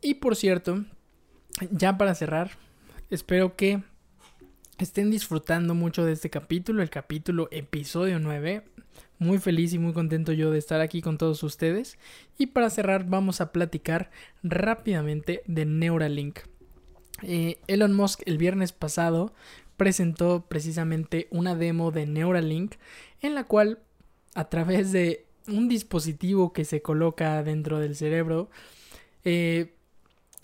Y 0.00 0.14
por 0.14 0.36
cierto, 0.36 0.84
ya 1.70 1.98
para 1.98 2.14
cerrar, 2.14 2.52
espero 3.10 3.56
que 3.56 3.82
estén 4.78 5.10
disfrutando 5.10 5.74
mucho 5.74 6.04
de 6.04 6.12
este 6.12 6.30
capítulo, 6.30 6.82
el 6.82 6.90
capítulo 6.90 7.48
episodio 7.50 8.18
9. 8.18 8.64
Muy 9.18 9.38
feliz 9.38 9.72
y 9.72 9.78
muy 9.78 9.92
contento 9.92 10.32
yo 10.32 10.50
de 10.50 10.58
estar 10.58 10.80
aquí 10.80 11.00
con 11.00 11.18
todos 11.18 11.42
ustedes. 11.42 11.98
Y 12.38 12.46
para 12.46 12.70
cerrar 12.70 13.04
vamos 13.08 13.40
a 13.40 13.52
platicar 13.52 14.10
rápidamente 14.42 15.42
de 15.46 15.64
Neuralink. 15.64 16.40
Eh, 17.22 17.58
Elon 17.68 17.94
Musk 17.94 18.22
el 18.26 18.38
viernes 18.38 18.72
pasado 18.72 19.32
presentó 19.76 20.44
precisamente 20.48 21.28
una 21.30 21.54
demo 21.54 21.90
de 21.90 22.06
Neuralink 22.06 22.74
en 23.20 23.34
la 23.34 23.44
cual 23.44 23.78
a 24.34 24.48
través 24.48 24.92
de 24.92 25.26
un 25.48 25.68
dispositivo 25.68 26.52
que 26.52 26.64
se 26.64 26.82
coloca 26.82 27.42
dentro 27.42 27.78
del 27.78 27.96
cerebro 27.96 28.50
eh, 29.24 29.72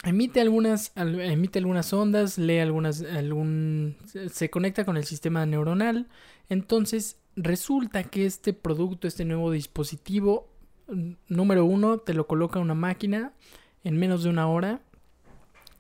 emite 0.05 0.41
algunas 0.41 0.93
emite 0.97 1.59
algunas 1.59 1.93
ondas 1.93 2.39
lee 2.39 2.59
algunas 2.59 3.03
algún 3.03 3.97
se 4.31 4.51
conecta 4.51 4.85
con 4.85 4.97
el 4.97 5.05
sistema 5.05 5.47
neuronal 5.47 6.09
entonces 6.49 7.17
resulta 7.39 8.05
que 8.05 8.27
este 8.27 8.53
producto, 8.53 9.07
este 9.07 9.25
nuevo 9.25 9.51
dispositivo, 9.51 10.49
número 11.29 11.65
uno, 11.65 11.99
te 11.99 12.15
lo 12.15 12.27
coloca 12.27 12.59
una 12.59 12.75
máquina 12.75 13.33
en 13.85 13.97
menos 13.97 14.23
de 14.23 14.31
una 14.31 14.49
hora 14.49 14.81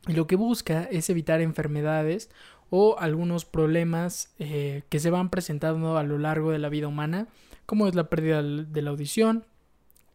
y 0.07 0.13
lo 0.13 0.27
que 0.27 0.37
busca 0.37 0.85
es 0.85 1.11
evitar 1.11 1.41
enfermedades 1.41 2.31
o 2.71 2.99
algunos 2.99 3.45
problemas 3.45 4.35
eh, 4.39 4.83
que 4.89 5.01
se 5.01 5.11
van 5.11 5.31
presentando 5.31 5.97
a 5.97 6.03
lo 6.03 6.19
largo 6.19 6.51
de 6.51 6.59
la 6.59 6.69
vida 6.69 6.89
humana, 6.89 7.27
como 7.67 7.89
es 7.89 7.95
la 7.95 8.09
pérdida 8.09 8.43
de 8.43 8.83
la 8.83 8.91
audición, 8.91 9.45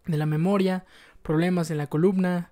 de 0.06 0.17
la 0.17 0.25
memoria, 0.25 0.86
problemas 1.21 1.71
en 1.71 1.77
la 1.77 1.88
columna, 1.88 2.51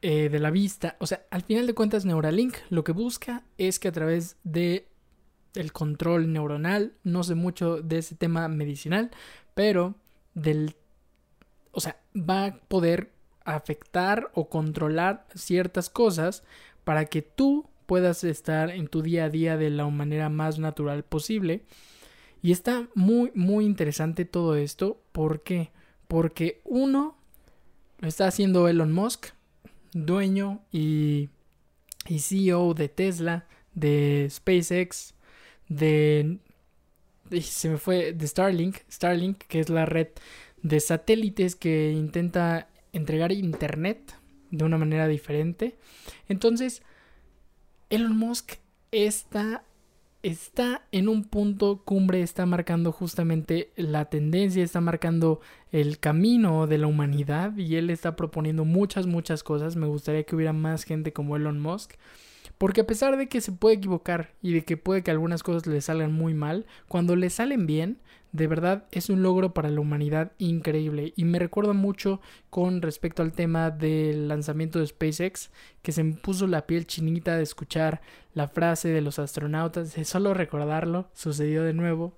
eh, 0.00 0.28
de 0.28 0.38
la 0.38 0.50
vista. 0.50 0.96
O 1.00 1.06
sea, 1.06 1.24
al 1.30 1.42
final 1.42 1.66
de 1.66 1.74
cuentas, 1.74 2.04
Neuralink 2.04 2.54
lo 2.70 2.84
que 2.84 2.92
busca 2.92 3.42
es 3.58 3.78
que 3.78 3.88
a 3.88 3.92
través 3.92 4.36
de 4.44 4.87
el 5.58 5.72
control 5.72 6.32
neuronal, 6.32 6.92
no 7.02 7.24
sé 7.24 7.34
mucho 7.34 7.82
de 7.82 7.98
ese 7.98 8.14
tema 8.14 8.46
medicinal, 8.48 9.10
pero 9.54 9.96
del, 10.34 10.76
o 11.72 11.80
sea, 11.80 11.96
va 12.16 12.46
a 12.46 12.54
poder 12.60 13.10
afectar 13.44 14.30
o 14.34 14.48
controlar 14.48 15.26
ciertas 15.34 15.90
cosas 15.90 16.44
para 16.84 17.06
que 17.06 17.22
tú 17.22 17.68
puedas 17.86 18.22
estar 18.22 18.70
en 18.70 18.86
tu 18.86 19.02
día 19.02 19.24
a 19.24 19.30
día 19.30 19.56
de 19.56 19.70
la 19.70 19.88
manera 19.88 20.28
más 20.28 20.58
natural 20.58 21.02
posible. 21.02 21.64
Y 22.40 22.52
está 22.52 22.88
muy, 22.94 23.32
muy 23.34 23.64
interesante 23.64 24.24
todo 24.24 24.54
esto. 24.54 25.00
¿Por 25.10 25.42
qué? 25.42 25.72
Porque 26.06 26.60
uno 26.64 27.16
lo 27.98 28.06
está 28.06 28.28
haciendo 28.28 28.68
Elon 28.68 28.92
Musk, 28.92 29.30
dueño 29.92 30.60
y, 30.70 31.30
y 32.06 32.20
CEO 32.20 32.74
de 32.74 32.88
Tesla, 32.88 33.46
de 33.74 34.28
SpaceX, 34.30 35.14
de... 35.68 36.38
Se 37.42 37.68
me 37.68 37.76
fue 37.76 38.12
de 38.12 38.26
Starlink, 38.26 38.78
Starlink, 38.90 39.38
que 39.48 39.60
es 39.60 39.68
la 39.68 39.84
red 39.84 40.08
de 40.62 40.80
satélites 40.80 41.56
que 41.56 41.92
intenta 41.92 42.68
entregar 42.92 43.32
internet 43.32 44.14
de 44.50 44.64
una 44.64 44.78
manera 44.78 45.06
diferente. 45.08 45.76
Entonces, 46.28 46.82
Elon 47.90 48.16
Musk 48.16 48.54
está 48.92 49.62
está 50.22 50.82
en 50.90 51.08
un 51.08 51.24
punto 51.24 51.82
cumbre, 51.84 52.22
está 52.22 52.44
marcando 52.44 52.92
justamente 52.92 53.70
la 53.76 54.06
tendencia, 54.06 54.62
está 54.64 54.80
marcando 54.80 55.40
el 55.70 55.98
camino 55.98 56.66
de 56.66 56.78
la 56.78 56.86
humanidad 56.86 57.56
y 57.56 57.76
él 57.76 57.90
está 57.90 58.16
proponiendo 58.16 58.64
muchas, 58.64 59.06
muchas 59.06 59.42
cosas. 59.42 59.76
Me 59.76 59.86
gustaría 59.86 60.24
que 60.24 60.34
hubiera 60.34 60.52
más 60.52 60.84
gente 60.84 61.12
como 61.12 61.36
Elon 61.36 61.60
Musk. 61.60 61.92
Porque 62.58 62.80
a 62.80 62.86
pesar 62.86 63.16
de 63.16 63.28
que 63.28 63.40
se 63.40 63.52
puede 63.52 63.76
equivocar 63.76 64.34
y 64.42 64.52
de 64.52 64.64
que 64.64 64.76
puede 64.76 65.02
que 65.02 65.12
algunas 65.12 65.42
cosas 65.42 65.66
le 65.66 65.80
salgan 65.80 66.12
muy 66.12 66.34
mal, 66.34 66.66
cuando 66.88 67.14
le 67.14 67.30
salen 67.30 67.66
bien, 67.66 67.98
de 68.32 68.46
verdad 68.46 68.84
es 68.90 69.08
un 69.08 69.22
logro 69.22 69.54
para 69.54 69.70
la 69.70 69.80
humanidad 69.80 70.32
increíble 70.38 71.12
y 71.16 71.24
me 71.24 71.38
recuerda 71.38 71.72
mucho 71.72 72.20
con 72.50 72.82
respecto 72.82 73.22
al 73.22 73.32
tema 73.32 73.70
del 73.70 74.28
lanzamiento 74.28 74.80
de 74.80 74.86
SpaceX 74.86 75.50
que 75.82 75.92
se 75.92 76.04
me 76.04 76.14
puso 76.14 76.46
la 76.46 76.66
piel 76.66 76.86
chinita 76.86 77.36
de 77.36 77.42
escuchar 77.42 78.02
la 78.34 78.48
frase 78.48 78.88
de 78.88 79.00
los 79.00 79.18
astronautas, 79.18 79.94
de 79.94 80.04
solo 80.04 80.34
recordarlo, 80.34 81.08
sucedió 81.14 81.62
de 81.62 81.72
nuevo. 81.72 82.12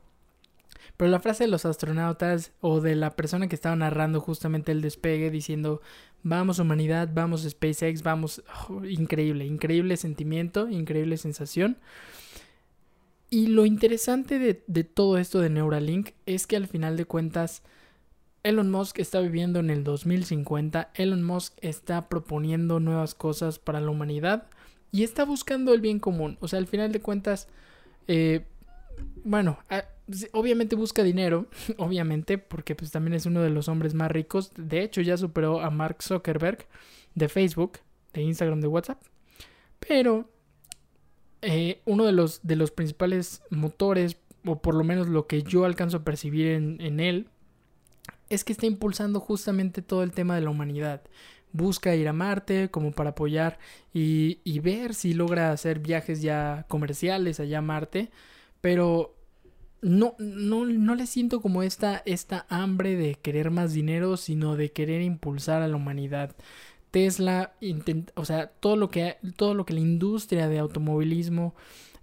Pero 0.97 1.11
la 1.11 1.21
frase 1.21 1.45
de 1.45 1.51
los 1.51 1.65
astronautas 1.65 2.53
o 2.61 2.81
de 2.81 2.95
la 2.95 3.11
persona 3.17 3.49
que 3.49 3.55
estaba 3.55 3.77
narrando 3.77 4.21
justamente 4.21 4.73
el 4.73 4.83
despegue 4.83 5.31
diciendo 5.31 5.81
vamos 6.23 6.59
humanidad, 6.59 7.09
vamos 7.13 7.47
SpaceX, 7.49 8.03
vamos, 8.03 8.43
oh, 8.69 8.85
increíble, 8.85 9.47
increíble 9.47 9.97
sentimiento, 9.97 10.69
increíble 10.69 11.17
sensación. 11.17 11.79
Y 13.31 13.47
lo 13.47 13.65
interesante 13.65 14.39
de, 14.39 14.85
todo 14.85 15.17
esto 15.19 15.41
de 15.41 15.51
Neuralink 15.51 16.11
es 16.27 16.47
que 16.47 16.57
al 16.57 16.67
final 16.67 16.97
de 16.97 17.05
cuentas 17.05 17.63
Elon 18.43 18.71
Musk 18.71 18.99
está 18.99 19.21
viviendo 19.21 19.61
en 19.61 19.71
el 19.71 19.85
2050, 19.85 20.91
Elon 20.95 21.23
Musk 21.23 21.55
está 21.61 22.09
proponiendo 22.09 22.81
nuevas 22.81 23.15
cosas 23.15 23.59
para 23.59 23.81
la 23.81 23.91
humanidad 23.91 24.49
y 24.91 25.05
está 25.05 25.25
buscando 25.25 25.73
el 25.73 25.81
bien 25.81 26.01
común. 26.01 26.39
O 26.41 26.49
sea, 26.49 26.59
al 26.59 26.67
final 26.67 26.91
de 26.91 27.01
cuentas, 27.01 27.47
eh, 28.09 28.47
bueno, 29.23 29.59
obviamente 30.33 30.77
busca 30.77 31.03
dinero, 31.03 31.47
obviamente, 31.79 32.39
porque 32.39 32.75
pues 32.75 32.91
también 32.91 33.15
es 33.15 33.27
uno 33.27 33.43
de 33.43 33.51
los 33.51 33.69
hombres 33.69 33.95
más 33.95 34.11
ricos. 34.11 34.53
De 34.57 34.83
hecho, 34.83 35.01
ya 35.01 35.17
superó 35.17 35.61
a 35.61 35.71
Mark 35.71 36.03
Zuckerberg 36.03 36.67
de 37.15 37.29
Facebook, 37.29 37.79
de 38.13 38.23
Instagram, 38.23 38.61
de 38.61 38.69
WhatsApp. 38.69 39.03
Pero 39.81 40.29
eh, 41.43 41.81
uno 41.87 42.05
de 42.05 42.13
los, 42.13 42.41
de 42.43 42.57
los 42.57 42.71
principales 42.71 43.43
motores, 43.51 44.17
o 44.45 44.61
por 44.61 44.75
lo 44.75 44.85
menos 44.85 45.09
lo 45.09 45.27
que 45.27 45.43
yo 45.43 45.65
alcanzo 45.65 45.99
a 45.99 46.05
percibir 46.05 46.49
en, 46.49 47.01
él, 47.01 47.29
es 48.29 48.45
que 48.45 48.53
está 48.53 48.67
impulsando 48.67 49.21
justamente 49.21 49.83
todo 49.83 50.03
el 50.03 50.13
tema 50.13 50.35
de 50.35 50.43
la 50.43 50.51
humanidad. 50.51 51.03
Busca 51.53 51.97
ir 51.97 52.07
a 52.07 52.13
Marte 52.13 52.71
como 52.71 52.93
para 52.93 53.11
apoyar 53.11 53.59
y, 53.93 54.41
y 54.45 54.61
ver 54.61 54.95
si 54.95 55.15
logra 55.15 55.51
hacer 55.51 55.81
viajes 55.81 56.23
ya 56.23 56.65
comerciales 56.69 57.41
allá 57.41 57.59
a 57.59 57.63
Marte, 57.63 58.11
pero 58.61 59.17
no, 59.83 60.15
no, 60.19 60.65
no 60.67 60.95
le 60.95 61.07
siento 61.07 61.41
como 61.41 61.63
esta, 61.63 62.03
esta 62.05 62.47
hambre 62.49 62.97
de 62.97 63.15
querer 63.15 63.51
más 63.51 63.73
dinero, 63.73 64.17
sino 64.17 64.57
de 64.57 64.73
querer 64.73 65.03
impulsar 65.03 65.63
a 65.63 65.69
la 65.69 65.77
humanidad. 65.77 66.35
Tesla, 66.91 67.53
o 68.15 68.25
sea, 68.25 68.49
todo 68.49 68.77
lo, 68.77 68.91
que, 68.91 69.17
todo 69.37 69.55
lo 69.55 69.65
que 69.65 69.75
la 69.75 69.81
industria 69.81 70.49
de 70.49 70.59
automovilismo 70.59 71.55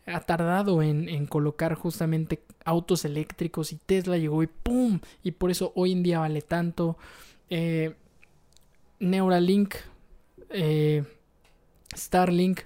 ha 0.06 0.22
tardado 0.22 0.82
en, 0.82 1.26
colocar 1.28 1.76
justamente 1.76 2.42
autos 2.64 3.04
eléctricos 3.04 3.74
y 3.74 3.76
Tesla 3.76 4.18
llegó 4.18 4.42
y 4.44 4.48
¡pum! 4.48 5.00
Y 5.24 5.32
por 5.32 5.52
eso 5.52 5.74
hoy 5.76 5.92
en 5.92 6.04
día 6.04 6.20
vale 6.20 6.42
tanto. 6.42 6.98
Eh, 7.50 7.96
Neuralink, 9.00 9.76
eh, 10.50 11.04
Starlink, 11.96 12.62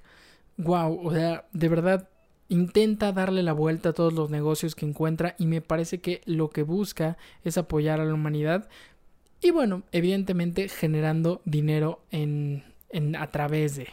wow, 0.57 1.07
o 1.07 1.11
sea, 1.11 1.47
de 1.51 1.69
verdad 1.69 2.07
intenta 2.51 3.13
darle 3.13 3.43
la 3.43 3.53
vuelta 3.53 3.89
a 3.89 3.93
todos 3.93 4.11
los 4.11 4.29
negocios 4.29 4.75
que 4.75 4.85
encuentra 4.85 5.35
y 5.39 5.45
me 5.45 5.61
parece 5.61 6.01
que 6.01 6.21
lo 6.25 6.49
que 6.49 6.63
busca 6.63 7.17
es 7.45 7.57
apoyar 7.57 8.01
a 8.01 8.05
la 8.05 8.13
humanidad 8.13 8.67
y 9.41 9.51
bueno, 9.51 9.83
evidentemente 9.93 10.67
generando 10.67 11.41
dinero 11.45 12.03
en, 12.11 12.63
en, 12.89 13.15
a 13.15 13.31
través 13.31 13.77
de. 13.77 13.87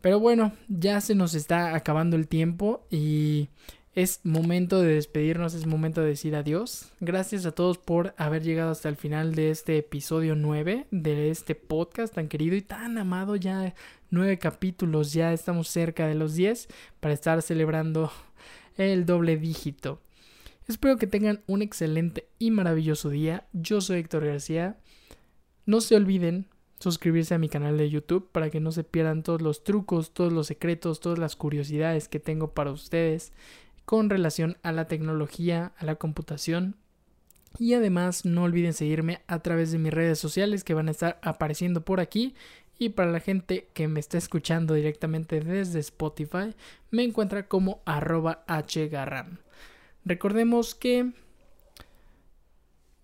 Pero 0.00 0.18
bueno, 0.18 0.52
ya 0.68 1.00
se 1.02 1.14
nos 1.14 1.34
está 1.34 1.76
acabando 1.76 2.16
el 2.16 2.26
tiempo 2.26 2.86
y 2.90 3.50
es 3.94 4.20
momento 4.24 4.80
de 4.80 4.94
despedirnos, 4.94 5.52
es 5.52 5.66
momento 5.66 6.00
de 6.00 6.08
decir 6.08 6.34
adiós. 6.34 6.90
Gracias 7.00 7.44
a 7.44 7.52
todos 7.52 7.76
por 7.76 8.14
haber 8.16 8.42
llegado 8.42 8.70
hasta 8.70 8.88
el 8.88 8.96
final 8.96 9.34
de 9.34 9.50
este 9.50 9.76
episodio 9.76 10.34
9 10.34 10.86
de 10.90 11.30
este 11.30 11.54
podcast 11.54 12.14
tan 12.14 12.28
querido 12.28 12.56
y 12.56 12.62
tan 12.62 12.96
amado. 12.96 13.36
Ya 13.36 13.74
nueve 14.12 14.38
capítulos, 14.38 15.12
ya 15.12 15.32
estamos 15.32 15.68
cerca 15.68 16.06
de 16.06 16.14
los 16.14 16.34
10 16.34 16.68
para 17.00 17.14
estar 17.14 17.42
celebrando 17.42 18.12
el 18.76 19.06
doble 19.06 19.36
dígito. 19.36 20.00
Espero 20.68 20.96
que 20.96 21.08
tengan 21.08 21.42
un 21.46 21.62
excelente 21.62 22.28
y 22.38 22.52
maravilloso 22.52 23.08
día. 23.08 23.48
Yo 23.52 23.80
soy 23.80 23.98
Héctor 23.98 24.26
García. 24.26 24.78
No 25.66 25.80
se 25.80 25.96
olviden 25.96 26.46
suscribirse 26.78 27.34
a 27.34 27.38
mi 27.38 27.48
canal 27.48 27.78
de 27.78 27.90
YouTube 27.90 28.30
para 28.30 28.50
que 28.50 28.60
no 28.60 28.70
se 28.70 28.84
pierdan 28.84 29.22
todos 29.22 29.40
los 29.40 29.64
trucos, 29.64 30.12
todos 30.12 30.32
los 30.32 30.46
secretos, 30.46 31.00
todas 31.00 31.18
las 31.18 31.34
curiosidades 31.34 32.08
que 32.08 32.20
tengo 32.20 32.52
para 32.54 32.70
ustedes 32.70 33.32
con 33.84 34.10
relación 34.10 34.58
a 34.62 34.72
la 34.72 34.86
tecnología, 34.86 35.72
a 35.78 35.84
la 35.84 35.96
computación. 35.96 36.76
Y 37.58 37.74
además 37.74 38.24
no 38.24 38.44
olviden 38.44 38.72
seguirme 38.72 39.22
a 39.26 39.40
través 39.40 39.72
de 39.72 39.78
mis 39.78 39.92
redes 39.92 40.18
sociales 40.18 40.64
que 40.64 40.74
van 40.74 40.88
a 40.88 40.92
estar 40.92 41.18
apareciendo 41.22 41.84
por 41.84 42.00
aquí. 42.00 42.34
Y 42.82 42.88
para 42.88 43.12
la 43.12 43.20
gente 43.20 43.68
que 43.74 43.86
me 43.86 44.00
está 44.00 44.18
escuchando 44.18 44.74
directamente 44.74 45.38
desde 45.38 45.78
Spotify, 45.78 46.52
me 46.90 47.04
encuentra 47.04 47.46
como 47.46 47.80
arroba 47.84 48.44
hgarram. 48.48 49.38
Recordemos 50.04 50.74
que 50.74 51.12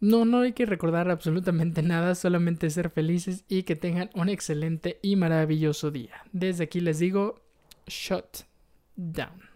no, 0.01 0.25
no 0.25 0.41
hay 0.41 0.53
que 0.53 0.67
recordar 0.67 1.09
absolutamente 1.13 1.83
nada, 1.85 2.17
solamente 2.17 2.71
ser 2.71 2.91
felices 2.91 3.45
y 3.49 3.63
que 3.63 3.77
tengan 3.77 4.11
un 4.15 4.29
excelente 4.29 4.99
y 5.01 5.15
maravilloso 5.15 5.93
día. 5.93 6.25
Desde 6.33 6.65
aquí 6.65 6.81
les 6.81 6.99
digo, 6.99 7.41
shut 7.87 8.39
down. 8.97 9.48